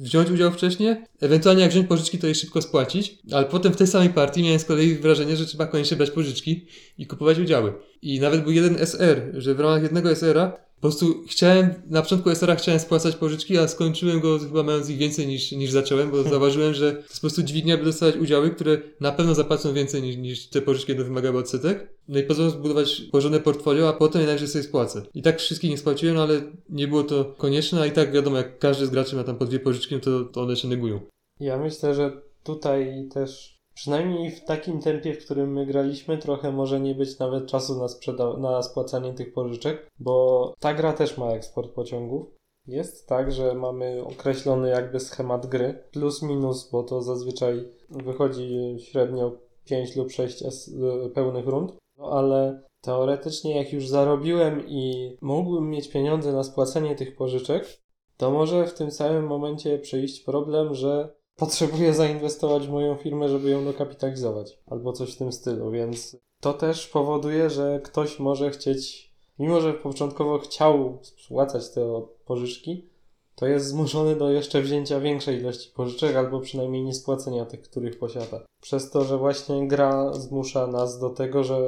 [0.00, 3.86] wziąć udział wcześniej, ewentualnie jak wziąć pożyczki, to je szybko spłacić, ale potem w tej
[3.86, 6.66] samej partii miałem z kolei wrażenie, że trzeba koniecznie brać pożyczki
[6.98, 7.72] i kupować udziały.
[8.02, 12.30] I nawet był jeden SR, że w ramach jednego SR-a po prostu chciałem, na początku
[12.30, 16.22] SR-a chciałem spłacać pożyczki, a skończyłem go chyba mając ich więcej niż, niż zacząłem, bo
[16.22, 20.46] zauważyłem, że po prostu dźwignia, by dostawać udziały, które na pewno zapłacą więcej niż, niż
[20.46, 21.94] te pożyczki będą wymagały odsetek.
[22.08, 25.02] No i pozwolą zbudować porządne portfolio, a potem jednakże sobie spłacę.
[25.14, 28.36] I tak wszystkich nie spłaciłem, no ale nie było to konieczne, a i tak wiadomo,
[28.36, 31.00] jak każdy z graczy ma tam po dwie pożyczki, no to, to one się negują.
[31.40, 32.12] Ja myślę, że
[32.44, 37.46] tutaj też Przynajmniej w takim tempie, w którym my graliśmy, trochę może nie być nawet
[37.46, 42.26] czasu na, sprzeda- na spłacanie tych pożyczek, bo ta gra też ma eksport pociągów.
[42.66, 49.32] Jest tak, że mamy określony jakby schemat gry, plus minus, bo to zazwyczaj wychodzi średnio
[49.70, 50.68] 5 lub 6 es-
[51.06, 56.94] y, pełnych rund, no ale teoretycznie jak już zarobiłem i mógłbym mieć pieniądze na spłacenie
[56.96, 57.80] tych pożyczek,
[58.16, 63.50] to może w tym samym momencie przyjść problem, że potrzebuję zainwestować w moją firmę, żeby
[63.50, 69.12] ją dokapitalizować, albo coś w tym stylu, więc to też powoduje, że ktoś może chcieć,
[69.38, 72.90] mimo że początkowo chciał spłacać te pożyczki,
[73.40, 77.98] to jest zmuszony do jeszcze wzięcia większej ilości pożyczek, albo przynajmniej nie spłacenia tych, których
[77.98, 78.40] posiada.
[78.62, 81.58] Przez to, że właśnie gra zmusza nas do tego, że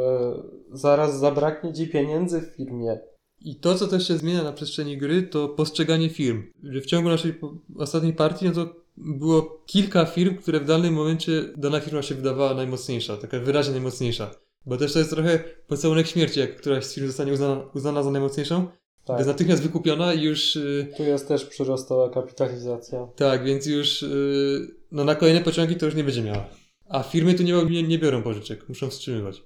[0.72, 3.00] zaraz zabraknie ci pieniędzy w firmie,
[3.44, 6.42] I to, co też się zmienia na przestrzeni gry, to postrzeganie firm.
[6.62, 7.34] Że w ciągu naszej
[7.76, 12.54] ostatniej partii, no to było kilka firm, które w danym momencie dana firma się wydawała
[12.54, 14.30] najmocniejsza, taka wyraźnie najmocniejsza.
[14.66, 18.10] Bo też to jest trochę pocałunek śmierci, jak któraś z firm zostanie uznana, uznana za
[18.10, 18.66] najmocniejszą,
[19.04, 19.18] tak.
[19.18, 20.56] jest natychmiast wykupiona i już...
[20.56, 23.08] Yy, Tu jest też przyrostowa kapitalizacja.
[23.16, 26.44] tak, więc już yy, no na kolejne pociągi to już nie będzie miała.
[26.88, 29.42] A firmy tu nie, nie, biorą pożyczek, muszą wstrzymywać.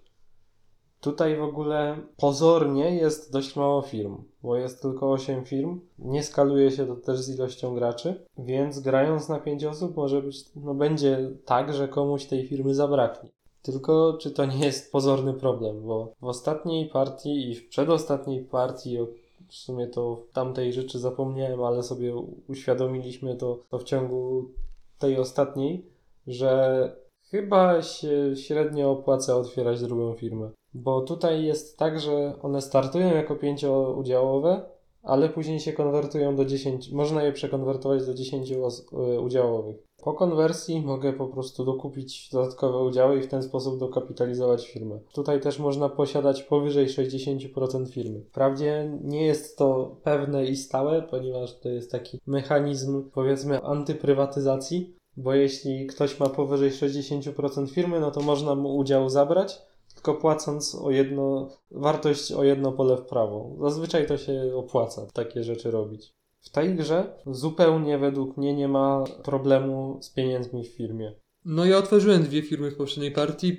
[1.01, 5.81] Tutaj w ogóle pozornie jest dość mało firm, bo jest tylko 8 firm.
[5.99, 10.45] Nie skaluje się to też z ilością graczy, więc grając na 5 osób może być,
[10.57, 13.31] no będzie tak, że komuś tej firmy zabraknie.
[13.63, 18.99] Tylko czy to nie jest pozorny problem, bo w ostatniej partii i w przedostatniej partii,
[19.49, 22.17] w sumie to tamtej rzeczy zapomniałem, ale sobie
[22.49, 24.51] uświadomiliśmy to, to w ciągu
[24.99, 25.87] tej ostatniej,
[26.27, 26.97] że
[27.31, 30.51] chyba się średnio opłaca otwierać drugą firmę.
[30.75, 34.69] Bo tutaj jest tak, że one startują jako pięcioudziałowe,
[35.03, 36.93] ale później się konwertują do 10.
[36.93, 39.86] Można je przekonwertować do 10 os- y, udziałowych.
[40.07, 45.01] Po konwersji mogę po prostu dokupić dodatkowe udziały i w ten sposób dokapitalizować firmę.
[45.13, 48.21] Tutaj też można posiadać powyżej 60% firmy.
[48.21, 55.35] Wprawdzie nie jest to pewne i stałe, ponieważ to jest taki mechanizm, powiedzmy, antyprywatyzacji, bo
[55.35, 59.63] jeśli ktoś ma powyżej 60% firmy, no to można mu udział zabrać,
[59.95, 63.57] tylko płacąc o jedno, wartość o jedno pole w prawo.
[63.61, 66.16] Zazwyczaj to się opłaca takie rzeczy robić.
[66.47, 71.15] W tej grze zupełnie według mnie nie ma problemu z pieniędzmi w firmie.
[71.45, 73.57] No ja otworzyłem dwie firmy w poprzedniej partii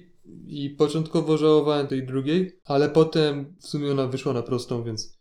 [0.47, 5.19] i początkowo żałowałem tej drugiej, ale potem w sumie ona wyszła na prostą, więc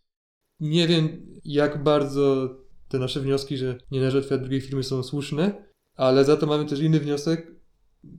[0.61, 1.09] nie wiem
[1.45, 2.49] jak bardzo
[2.89, 6.65] te nasze wnioski, że nie należy otwierać drugiej firmy są słuszne, ale za to mamy
[6.65, 7.57] też inny wniosek,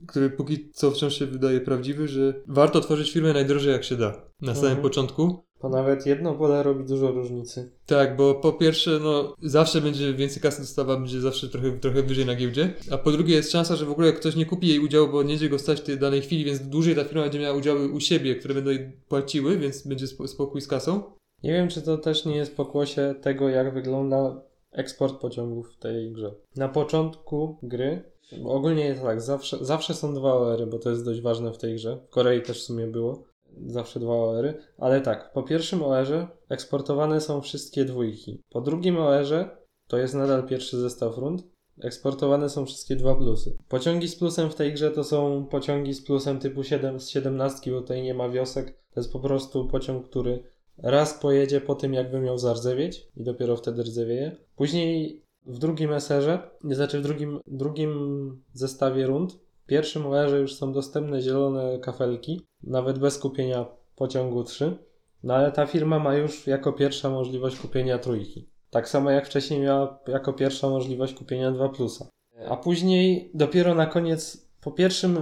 [0.06, 4.30] który póki co wciąż się wydaje prawdziwy, że warto otworzyć firmę najdrożej jak się da,
[4.40, 4.82] na samym Mhm.
[4.82, 5.47] początku.
[5.60, 7.70] To nawet jedno pole robi dużo różnicy.
[7.86, 12.26] Tak, bo po pierwsze, no, zawsze będzie więcej kasy dostawa, będzie zawsze trochę, trochę wyżej
[12.26, 15.08] na giełdzie, a po drugie jest szansa, że w ogóle ktoś nie kupi jej udziału,
[15.08, 17.58] bo nie będzie go stać w tej danej chwili, więc dłużej ta firma będzie miała
[17.58, 21.02] udziały u siebie, które będą jej płaciły, więc będzie spo- spokój z kasą.
[21.42, 24.40] Nie wiem, czy to też nie jest pokłosie tego, jak wygląda
[24.72, 26.34] eksport pociągów w tej grze.
[26.56, 28.02] Na początku gry,
[28.42, 31.58] bo ogólnie jest tak, zawsze, zawsze są dwa OR-y, bo to jest dość ważne w
[31.58, 31.98] tej grze.
[32.06, 33.22] W Korei też w sumie było.
[33.66, 34.54] Zawsze dwa OR-y.
[34.78, 38.42] Ale tak, po pierwszym OR-ze eksportowane są wszystkie dwójki.
[38.50, 39.50] Po drugim OR-ze
[39.86, 41.42] to jest nadal pierwszy zestaw rund.
[41.82, 43.56] Eksportowane są wszystkie dwa plusy.
[43.68, 47.70] Pociągi z plusem w tej grze to są pociągi z plusem typu 7 z 17,
[47.70, 48.78] bo tutaj nie ma wiosek.
[48.94, 50.42] To jest po prostu pociąg, który
[50.78, 54.36] raz pojedzie po tym, jakby miał zardzewieć i dopiero wtedy rdzewieje.
[54.56, 60.72] Później w drugim eserze, nie znaczy w drugim, drugim zestawie rund, pierwszym OR-ze już są
[60.72, 64.78] dostępne zielone kafelki, nawet bez kupienia pociągu 3.
[65.22, 68.48] No ale ta firma ma już jako pierwsza możliwość kupienia trójki.
[68.70, 72.08] Tak samo jak wcześniej miała jako pierwsza możliwość kupienia 2 plusa.
[72.48, 75.18] A później dopiero na koniec, po pierwszym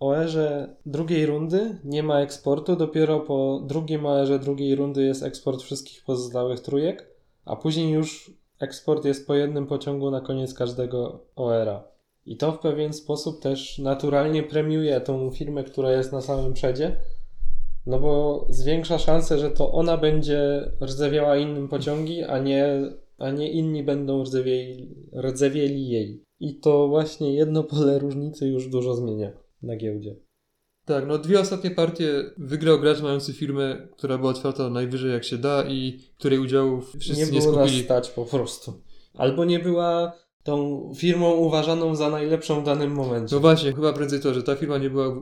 [0.00, 6.04] OR-ze drugiej rundy nie ma eksportu, dopiero po drugim OR-ze drugiej rundy jest eksport wszystkich
[6.04, 7.10] pozostałych trójek,
[7.44, 11.97] a później już eksport jest po jednym pociągu na koniec każdego OR-a.
[12.28, 16.96] I to w pewien sposób też naturalnie premiuje tą firmę, która jest na samym przedzie,
[17.86, 23.50] no bo zwiększa szansę, że to ona będzie rdzewiała innym pociągi, a nie, a nie
[23.50, 26.24] inni będą rdzewieli, rdzewieli jej.
[26.40, 30.16] I to właśnie jedno pole różnicy już dużo zmienia na giełdzie.
[30.84, 35.38] Tak, no dwie ostatnie partie wygrał gracz mający firmę, która była otwarta najwyżej jak się
[35.38, 37.84] da i której udziałów wszyscy nie, nie było nas skupili.
[37.84, 38.72] stać po prostu.
[39.14, 40.12] Albo nie była
[40.48, 43.34] tą firmą uważaną za najlepszą w danym momencie.
[43.34, 45.14] No właśnie, chyba prędzej to, że ta firma nie była, yy,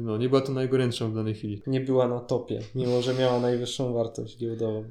[0.00, 1.62] no, nie była to najgorętszą w danej chwili.
[1.66, 4.90] Nie była na topie, mimo że miała najwyższą wartość giełdową.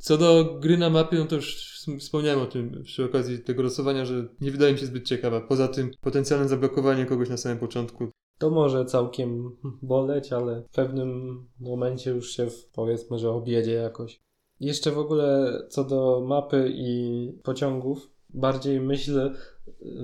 [0.00, 4.04] Co do gry na mapie, no to już wspomniałem o tym przy okazji tego losowania,
[4.04, 5.40] że nie wydaje mi się zbyt ciekawa.
[5.40, 8.08] Poza tym potencjalnym zablokowaniem kogoś na samym początku.
[8.38, 14.20] To może całkiem boleć, ale w pewnym momencie już się w, powiedzmy, że objedzie jakoś.
[14.60, 19.34] Jeszcze w ogóle co do mapy i pociągów, bardziej myśl,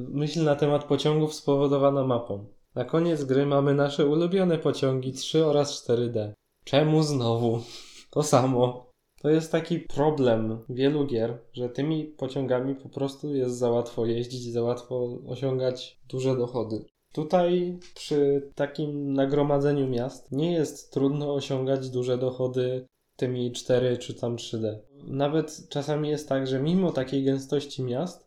[0.08, 2.46] myśl na temat pociągów spowodowana mapą.
[2.74, 6.32] Na koniec gry mamy nasze ulubione pociągi 3 oraz 4D.
[6.64, 7.60] Czemu znowu?
[8.10, 8.86] To samo.
[9.22, 14.52] To jest taki problem wielu gier, że tymi pociągami po prostu jest za łatwo jeździć,
[14.52, 16.84] za łatwo osiągać duże dochody.
[17.12, 22.86] Tutaj przy takim nagromadzeniu miast nie jest trudno osiągać duże dochody
[23.16, 24.76] tymi 4 czy tam 3D.
[25.06, 28.26] Nawet czasami jest tak, że mimo takiej gęstości miast,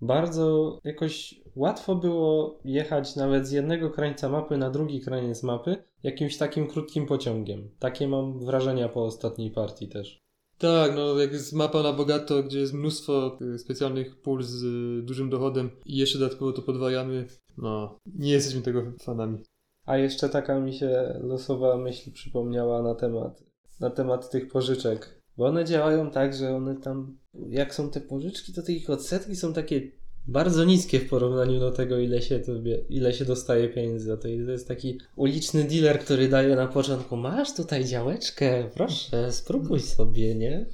[0.00, 6.36] bardzo jakoś łatwo było jechać nawet z jednego krańca mapy na drugi kraniec mapy jakimś
[6.36, 7.70] takim krótkim pociągiem.
[7.78, 10.20] Takie mam wrażenia po ostatniej partii też.
[10.58, 15.02] Tak, no jak jest mapa na bogato, gdzie jest mnóstwo y, specjalnych pól z y,
[15.02, 17.26] dużym dochodem i jeszcze dodatkowo to podwajamy,
[17.58, 19.38] no nie jesteśmy tego fanami.
[19.86, 23.44] A jeszcze taka mi się losowa myśl przypomniała na temat,
[23.80, 25.20] na temat tych pożyczek.
[25.36, 29.36] Bo one działają tak, że one tam, jak są te pożyczki, to te ich odsetki
[29.36, 29.90] są takie
[30.26, 34.16] bardzo niskie w porównaniu do tego, ile się, to, bie- ile się dostaje pieniędzy to.
[34.16, 40.34] To jest taki uliczny dealer, który daje na początku, masz tutaj działeczkę, proszę, spróbuj sobie,
[40.34, 40.66] nie?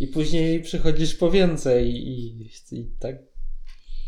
[0.00, 2.42] I później przychodzisz po więcej i,
[2.72, 3.16] i tak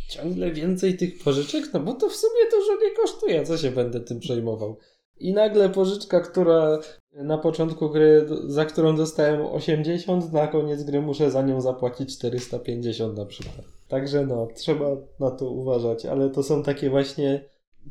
[0.09, 4.01] ciągle więcej tych pożyczek, no bo to w sumie dużo nie kosztuje, co się będę
[4.01, 4.79] tym przejmował.
[5.21, 6.79] I nagle pożyczka, która
[7.15, 13.17] na początku gry, za którą dostałem 80, na koniec gry muszę za nią zapłacić 450
[13.17, 13.65] na przykład.
[13.89, 14.87] Także no, trzeba
[15.21, 17.45] na to uważać, ale to są takie właśnie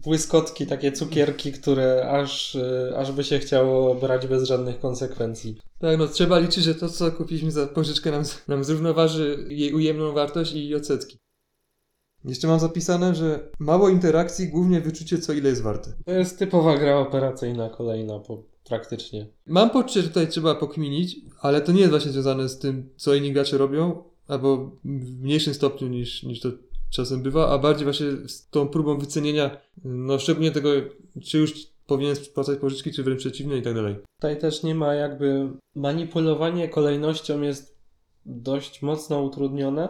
[0.03, 5.57] błyskotki, takie cukierki, które aż, y, aż by się chciało brać bez żadnych konsekwencji.
[5.79, 10.11] Tak, no trzeba liczyć, że to co kupiliśmy za pożyczkę nam, nam zrównoważy jej ujemną
[10.11, 11.17] wartość i odsetki.
[12.27, 15.93] Jeszcze mam zapisane, że mało interakcji, głównie wyczucie co ile jest warte.
[16.05, 19.27] To jest typowa gra operacyjna kolejna, po, praktycznie.
[19.45, 23.15] Mam poczucie, że tutaj trzeba pokminić, ale to nie jest właśnie związane z tym, co
[23.15, 26.49] inni gracze robią, albo w mniejszym stopniu niż, niż to
[26.89, 30.69] czasem bywa, a bardziej właśnie z tą próbą wycenienia, no szczególnie tego,
[31.23, 33.95] czy już powinien spłacać pożyczki, czy wręcz przeciwnie i tak dalej.
[34.19, 37.77] Tutaj też nie ma jakby manipulowanie kolejnością jest
[38.25, 39.89] dość mocno utrudnione,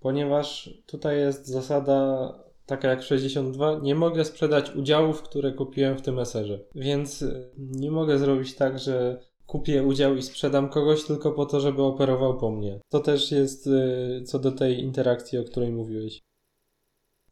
[0.00, 2.32] ponieważ tutaj jest zasada
[2.66, 6.60] taka jak w 62, nie mogę sprzedać udziałów, które kupiłem w tym eserze.
[6.74, 11.60] Więc y, nie mogę zrobić tak, że kupię udział i sprzedam kogoś tylko po to,
[11.60, 12.80] żeby operował po mnie.
[12.88, 16.25] To też jest y, co do tej interakcji, o której mówiłeś.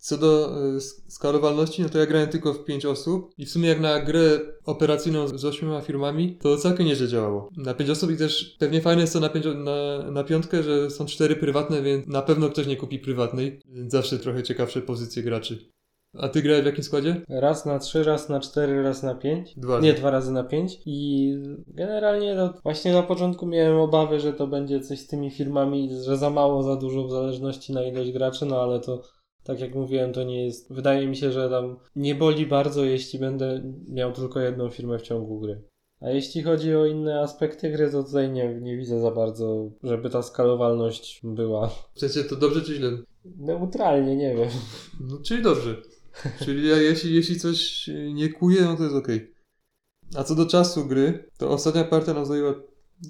[0.04, 3.68] Co do sk- skalowalności, no to ja grałem tylko w 5 osób i w sumie
[3.68, 7.48] jak na grę operacyjną z 8 firmami, to całkiem nieźle działało.
[7.56, 10.90] Na 5 osób i też pewnie fajne jest to na, pięcio- na, na piątkę, że
[10.90, 15.58] są 4 prywatne, więc na pewno ktoś nie kupi prywatnej, zawsze trochę ciekawsze pozycje graczy.
[16.18, 17.22] A ty grałeś w jakim składzie?
[17.28, 19.54] Raz na 3, raz na 4, raz na 5.
[19.56, 19.80] Dwa.
[19.80, 20.78] Nie, dwa razy na 5.
[20.86, 21.28] I
[21.66, 26.16] generalnie no, właśnie na początku miałem obawy, że to będzie coś z tymi firmami, że
[26.16, 29.02] za mało, za dużo w zależności na ilość graczy, no ale to
[29.44, 30.72] tak jak mówiłem, to nie jest.
[30.72, 35.02] Wydaje mi się, że tam nie boli bardzo, jeśli będę miał tylko jedną firmę w
[35.02, 35.62] ciągu gry.
[36.00, 40.10] A jeśli chodzi o inne aspekty gry, to tutaj nie, nie widzę za bardzo, żeby
[40.10, 42.90] ta skalowalność była W sensie to dobrze czy źle?
[43.36, 44.48] neutralnie, nie wiem.
[45.00, 45.76] No, czyli dobrze.
[46.44, 49.34] Czyli ja, jeśli, jeśli coś nie kuje, no to jest okej.
[50.16, 52.54] A co do czasu gry, to ostatnia partia nam zajęła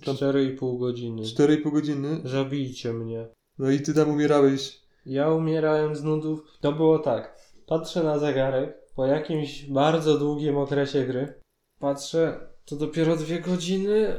[0.05, 1.23] tam 4,5 godziny.
[1.23, 2.21] 4,5 godziny.
[2.25, 3.29] Zabijcie mnie.
[3.59, 4.84] No i ty tam umierałeś.
[5.07, 6.59] Ja umierałem z nudów.
[6.61, 7.39] To było tak.
[7.67, 11.41] Patrzę na zegarek po jakimś bardzo długim okresie gry.
[11.81, 14.17] Patrzę, to dopiero dwie godziny.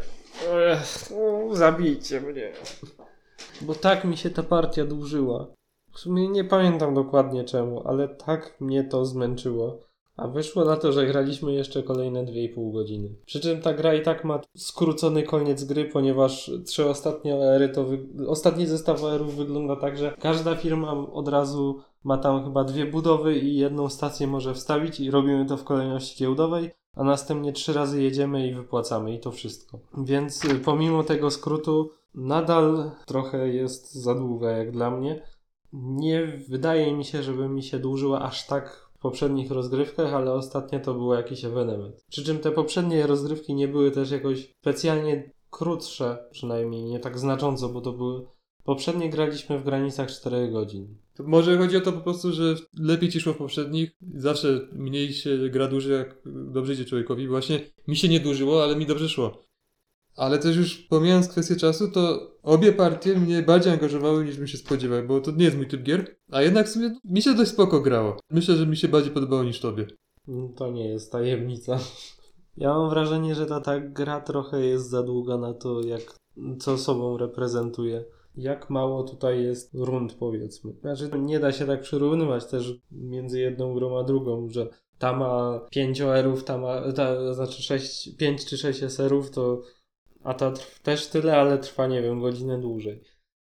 [0.54, 2.52] Ech, no, zabijcie mnie.
[3.62, 5.48] Bo tak mi się ta partia dłużyła.
[5.92, 9.88] W sumie nie pamiętam dokładnie czemu, ale tak mnie to zmęczyło.
[10.18, 13.10] A wyszło na to, że graliśmy jeszcze kolejne 2,5 godziny.
[13.26, 17.84] Przy czym ta gra i tak ma skrócony koniec gry, ponieważ trzy ostatnie ery to
[17.84, 18.00] wy...
[18.28, 23.40] ostatni zestaw erów wygląda tak, że każda firma od razu ma tam chyba dwie budowy
[23.40, 28.04] i jedną stację może wstawić i robimy to w kolejności giełdowej, a następnie trzy razy
[28.04, 29.80] jedziemy i wypłacamy i to wszystko.
[29.98, 35.22] Więc y, pomimo tego skrótu nadal trochę jest za długa jak dla mnie.
[35.74, 40.94] Nie wydaje mi się, żeby mi się dłużyła aż tak poprzednich rozgrywkach, ale ostatnio to
[40.94, 42.06] było jakiś ewenement.
[42.10, 47.70] Przy czym te poprzednie rozgrywki nie były też jakoś specjalnie krótsze, przynajmniej nie tak znacząco,
[47.70, 48.26] bo to były.
[48.64, 50.98] Poprzednie graliśmy w granicach 4 godzin.
[51.16, 53.92] To może chodzi o to po prostu, że lepiej ci szło w poprzednich.
[54.16, 57.28] Zawsze mniej się gra dłużej, jak dobrze idzie człowiekowi.
[57.28, 59.45] Właśnie mi się nie dłużyło, ale mi dobrze szło.
[60.16, 64.58] Ale też już pomijając kwestię czasu, to obie partie mnie bardziej angażowały niż bym się
[64.58, 66.16] spodziewał, bo to nie jest mój typ gier.
[66.32, 68.18] A jednak w sumie mi się dość spoko grało.
[68.30, 69.88] Myślę, że mi się bardziej podobało niż tobie.
[70.28, 71.80] Mm, To nie jest tajemnica.
[72.58, 76.16] Ja mam wrażenie, że ta, ta gra trochę jest za długa na to, jak
[76.60, 78.06] co sobą reprezentuje.
[78.36, 80.74] Jak mało tutaj jest rund, powiedzmy.
[80.82, 85.62] Znaczy, nie da się tak przyrównywać też między jedną grą a drugą, że ta ma
[85.72, 89.62] 5 OR-ów, ta ma, ta, znaczy 6, 5 czy 6 SR-ów, to
[90.26, 90.54] a ta
[90.84, 93.02] też tyle, ale trwa, nie wiem, godzinę dłużej.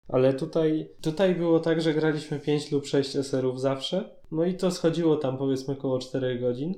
[0.08, 4.72] Ale tutaj, tutaj było tak, że graliśmy 5 lub 6 SR-ów zawsze, no i to
[4.72, 6.74] schodziło tam powiedzmy około 4 godzin,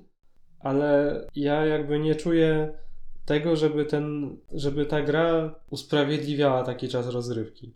[0.60, 2.78] ale ja jakby nie czuję
[3.26, 7.74] tego, żeby ten, żeby ta gra usprawiedliwiała taki czas rozrywki.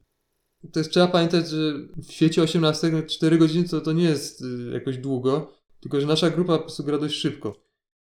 [0.71, 4.41] To jest, trzeba pamiętać, że w świecie 18 na 4 godziny to, to nie jest
[4.41, 7.55] y, jakoś długo, tylko że nasza grupa po prostu gra dość szybko.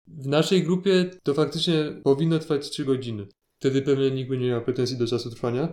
[0.07, 3.27] W naszej grupie to faktycznie powinno trwać 3 godziny.
[3.63, 5.73] Wtedy pewnie nikt by nie miał pretensji do czasu trwania.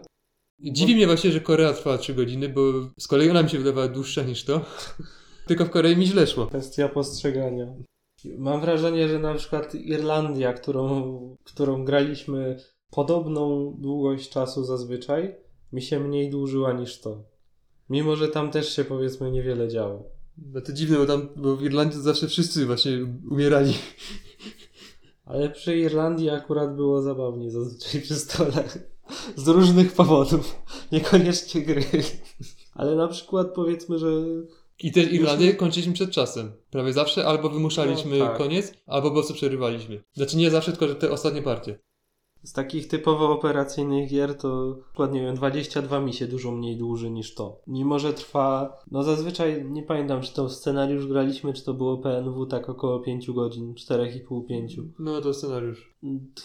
[0.60, 2.62] Dziwi mnie właśnie, że Korea trwała 3 godziny, bo
[3.00, 4.62] z kolei ona mi się wydawała dłuższa niż to.
[5.48, 6.48] Tylko w Korei mi źle szło.
[6.48, 7.74] Kwestia postrzegania.
[8.38, 12.58] Mam wrażenie, że na przykład Irlandia, którą, którą graliśmy
[12.92, 15.36] podobną długość czasu zazwyczaj,
[15.74, 17.24] mi się mniej dłużyła niż to.
[17.90, 20.04] Mimo, że tam też się powiedzmy niewiele działo.
[20.38, 22.92] No to dziwne, bo tam bo w Irlandii zawsze wszyscy właśnie
[23.32, 23.74] umierali.
[25.30, 28.64] Ale przy Irlandii akurat było zabawnie zazwyczaj przy stole.
[29.36, 30.56] Z różnych powodów.
[30.92, 31.84] Niekoniecznie gry.
[32.74, 34.08] Ale na przykład powiedzmy, że
[34.80, 36.52] I też Irlandię kończyliśmy przed czasem.
[36.70, 38.38] Prawie zawsze albo wymuszaliśmy No, tak.
[38.38, 40.04] koniec, albo po prostu przerywaliśmy.
[40.14, 41.80] Znaczy nie zawsze, tylko że te ostatnie partie.
[42.44, 47.10] Z takich typowo operacyjnych gier to przykład, nie wiem, 22 mi się dużo mniej dłuży
[47.10, 47.62] niż to.
[47.68, 52.46] Mimo, że trwa, no zazwyczaj, nie pamiętam, czy to scenariusz graliśmy, czy to było PNW
[52.46, 54.84] tak około 5 godzin, 4,5-5.
[55.00, 55.96] No to scenariusz.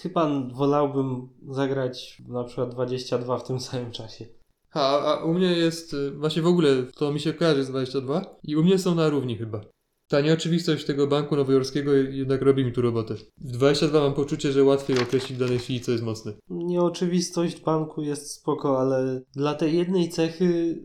[0.02, 4.26] Chyba wolałbym zagrać na przykład 22 w tym samym czasie.
[4.72, 8.36] A, a u mnie jest, y, właśnie w ogóle to mi się kojarzy z 22
[8.44, 9.60] i u mnie są na równi chyba.
[10.08, 13.14] Ta nieoczywistość tego banku nowojorskiego jednak robi mi tu robotę.
[13.38, 16.32] W 22 mam poczucie, że łatwiej określić w danej chwili, co jest mocne.
[16.48, 20.78] Nieoczywistość banku jest spoko, ale dla tej jednej cechy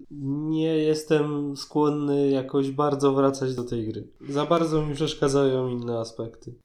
[0.50, 4.08] nie jestem skłonny jakoś bardzo wracać do tej gry.
[4.30, 6.56] Za bardzo mi przeszkadzają inne aspekty.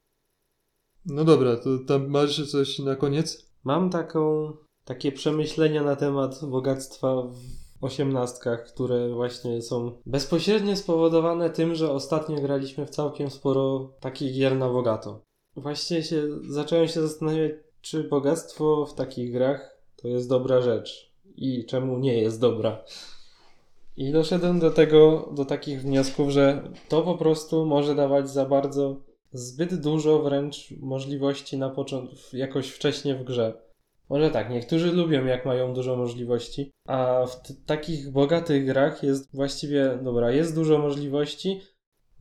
[1.07, 3.51] No dobra, to tam masz coś na koniec?
[3.65, 4.53] Mam taką,
[4.85, 12.41] takie przemyślenia na temat bogactwa w osiemnastkach, które właśnie są bezpośrednio spowodowane tym, że ostatnio
[12.41, 15.21] graliśmy w całkiem sporo takich gier na bogato.
[15.57, 21.67] Właśnie się, zacząłem się zastanawiać, czy bogactwo w takich grach to jest dobra rzecz i
[21.67, 22.85] czemu nie jest dobra.
[23.97, 28.97] I doszedłem do tego, do takich wniosków, że to po prostu może dawać za bardzo,
[29.33, 33.64] zbyt dużo wręcz możliwości na początku, jakoś wcześnie w grze.
[34.09, 39.99] Może tak, niektórzy lubią jak mają dużo możliwości, a w takich bogatych grach jest właściwie,
[40.03, 41.61] dobra, jest dużo możliwości,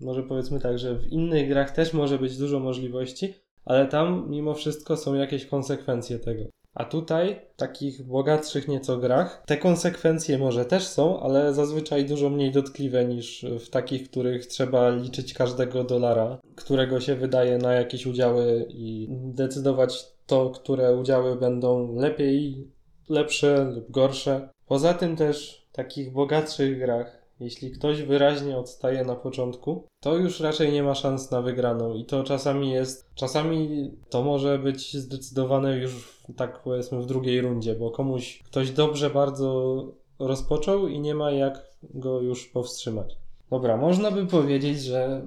[0.02, 3.34] może powiedzmy tak, że w innych grach też może być dużo możliwości,
[3.66, 6.44] ale tam mimo wszystko są jakieś konsekwencje tego.
[6.74, 12.30] A tutaj, w takich bogatszych nieco grach, te konsekwencje może też są, ale zazwyczaj dużo
[12.30, 17.74] mniej dotkliwe niż w takich, w których trzeba liczyć każdego dolara, którego się wydaje na
[17.74, 22.68] jakieś udziały i decydować to, które udziały będą lepiej,
[23.10, 24.50] lepsze lub gorsze.
[24.68, 30.40] Poza tym też w takich bogatszych grach, jeśli ktoś wyraźnie odstaje na początku, to już
[30.40, 35.78] raczej nie ma szans na wygraną i to czasami jest, czasami to może być zdecydowane
[35.78, 39.84] już tak powiedzmy w drugiej rundzie, bo komuś ktoś dobrze bardzo
[40.20, 43.18] rozpoczął i nie ma jak go już powstrzymać.
[43.50, 45.22] Dobra, można by powiedzieć, że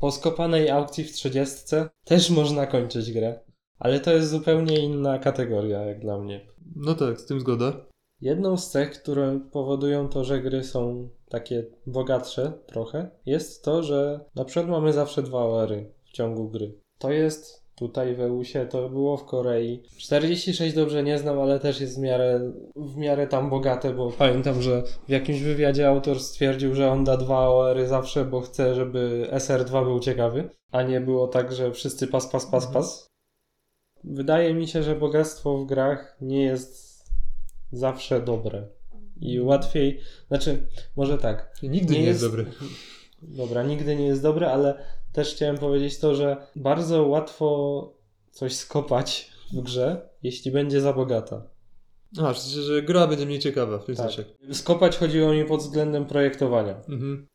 [0.00, 3.38] po skopanej aukcji w 30 też można kończyć grę,
[3.80, 6.46] ale to jest zupełnie inna kategoria jak dla mnie.
[6.76, 7.72] No tak, z tym zgoda.
[8.20, 14.20] Jedną z cech, które powodują to, że gry są takie bogatsze trochę, jest to, że
[14.34, 16.74] na przykład mamy zawsze dwa OR-y w ciągu gry.
[16.98, 19.82] To jest tutaj w EUSie, to było w Korei.
[19.98, 24.62] 46 dobrze nie znam, ale też jest w miarę, w miarę tam bogate, bo pamiętam,
[24.62, 29.28] że w jakimś wywiadzie autor stwierdził, że on da dwa OR-y zawsze, bo chce, żeby
[29.32, 33.09] SR2 był ciekawy, a nie było tak, że wszyscy pas, pas, pas, pas.
[34.04, 37.04] Wydaje mi się, że bogactwo w grach nie jest
[37.72, 38.66] zawsze dobre.
[39.20, 41.54] I łatwiej, znaczy, może tak.
[41.62, 42.46] Nigdy nie, jest dobry.
[43.22, 47.92] Dobra, nigdy nie jest dobre, ale też chciałem powiedzieć to, że bardzo łatwo
[48.30, 51.42] coś skopać w grze, jeśli będzie za bogata.
[52.18, 54.06] A, w sensie, że gra będzie mniej ciekawa w tym Tak.
[54.06, 54.24] sensie.
[54.52, 56.76] Skopać chodziło mi pod względem projektowania.
[56.88, 57.26] Mhm.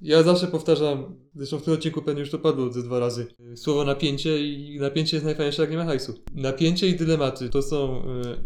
[0.00, 3.56] Ja zawsze powtarzam, zresztą w tym odcinku pewnie już to padło ze dwa razy, y,
[3.56, 6.14] słowo napięcie i napięcie jest najfajniejsze jak nie ma hajsu.
[6.34, 8.02] Napięcie i dylematy to są y,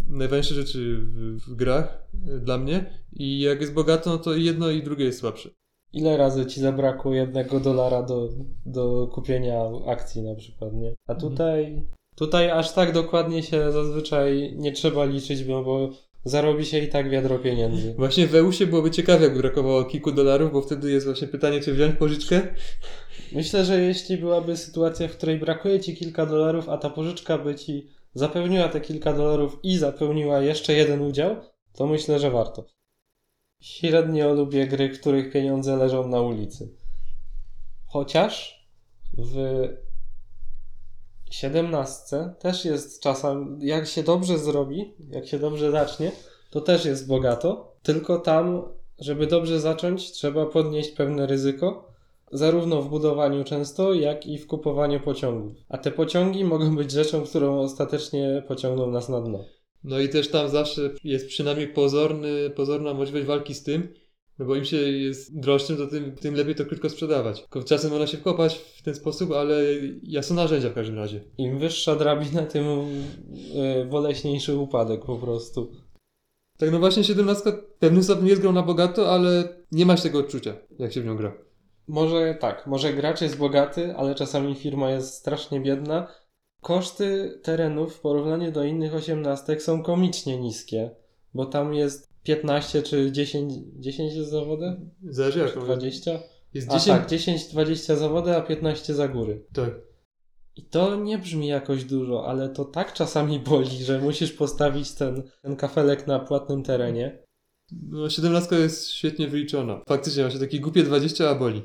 [0.09, 4.45] najważniejsze rzeczy w, w grach y, dla mnie i jak jest bogato, no to i
[4.45, 5.51] jedno i drugie jest słabsze.
[5.93, 8.29] ile razy ci zabrakło jednego dolara do,
[8.67, 10.95] do kupienia akcji na przykład, nie?
[11.07, 11.83] A tutaj,
[12.17, 15.91] tutaj aż tak dokładnie się zazwyczaj nie trzeba liczyć, bo, bo
[16.25, 17.95] zarobi się i tak wiadro pieniędzy.
[17.95, 21.75] Właśnie w EU-sie byłoby ciekawie, jakby brakowało kilku dolarów, bo wtedy jest właśnie pytanie, czy
[21.75, 22.43] wziąć pożyczkę.
[23.33, 27.55] Myślę, że jeśli byłaby sytuacja, w której brakuje ci kilka dolarów, a ta pożyczka by
[27.55, 31.37] ci zapewniła te kilka dolarów i zapełniła jeszcze jeden udział,
[31.73, 32.67] to myślę, że warto.
[33.61, 36.75] Średnio lubię gry, których pieniądze leżą na ulicy.
[37.87, 38.67] Chociaż
[39.19, 39.69] w
[41.31, 46.13] 17 też jest czasem, jak się dobrze zrobi, jak się dobrze zacznie,
[46.51, 47.77] to też jest bogato.
[47.83, 48.63] Tylko tam,
[48.99, 51.89] żeby dobrze zacząć, trzeba podnieść pewne ryzyko
[52.33, 55.53] zarówno w budowaniu często, jak i w kupowaniu pociągów.
[55.69, 59.45] A te pociągi mogą być rzeczą, którą ostatecznie pociągną nas na dno.
[59.85, 63.95] No i też tam zawsze jest przynajmniej pozorny, pozorna możliwość walki z tym,
[64.39, 67.45] no bo im się jest droższym, to tym, tym lepiej to krótko sprzedawać.
[67.67, 69.63] Czasem można się wkopać w ten sposób, ale
[70.03, 71.21] ja są narzędzia w każdym razie.
[71.39, 75.73] Im wyższa drabina, tym yy, boleśniejszy upadek po prostu.
[76.59, 80.19] Tak no właśnie 17 w pewnym stopniu jest grą na bogato, ale nie masz tego
[80.19, 81.33] odczucia, jak się w nią gra.
[81.89, 86.09] Może tak, może gracz jest bogaty, ale czasami firma jest strasznie biedna.
[86.61, 90.91] Koszty terenów w porównaniu do innych osiemnastek są komicznie niskie,
[91.35, 94.77] bo tam jest 15 czy 10, 10 jest zawody?
[95.09, 95.55] Zależy jak.
[95.55, 96.11] Czy 20?
[96.55, 96.99] Jest A 10.
[96.99, 99.45] tak, 10-20 zawody, a 15 za góry.
[99.53, 99.71] tak.
[100.57, 105.23] I to nie brzmi jakoś dużo, ale to tak czasami boli, że musisz postawić ten,
[105.43, 107.19] ten kafelek na płatnym terenie.
[107.73, 109.83] No 17 jest świetnie wyliczona.
[109.89, 111.63] Faktycznie ma się takie głupie 20, a boli.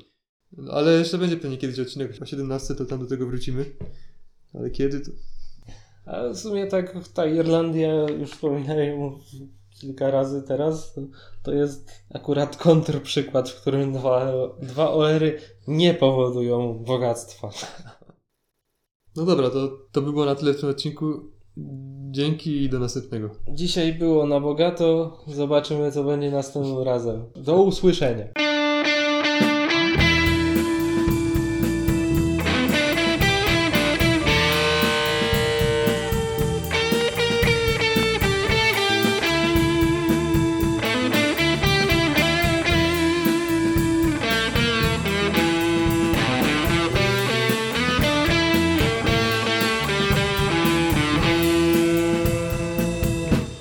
[0.58, 3.66] No, ale jeszcze będzie pewnie kiedyś odcinek o 17, to tam do tego wrócimy.
[4.54, 5.12] Ale kiedy to...
[6.06, 9.12] A w sumie tak ta Irlandia, już wspominałem
[9.84, 10.96] kilka razy teraz,
[11.44, 17.50] to jest akurat kontrprzykład, w którym dwa, dwa OR-y nie powodują bogactwa.
[19.16, 21.34] No dobra, to, to by było na tyle w tym odcinku.
[22.12, 23.30] Dzięki i do następnego.
[23.48, 27.26] Dzisiaj było na bogato, zobaczymy co będzie następnym razem.
[27.36, 28.43] Do usłyszenia.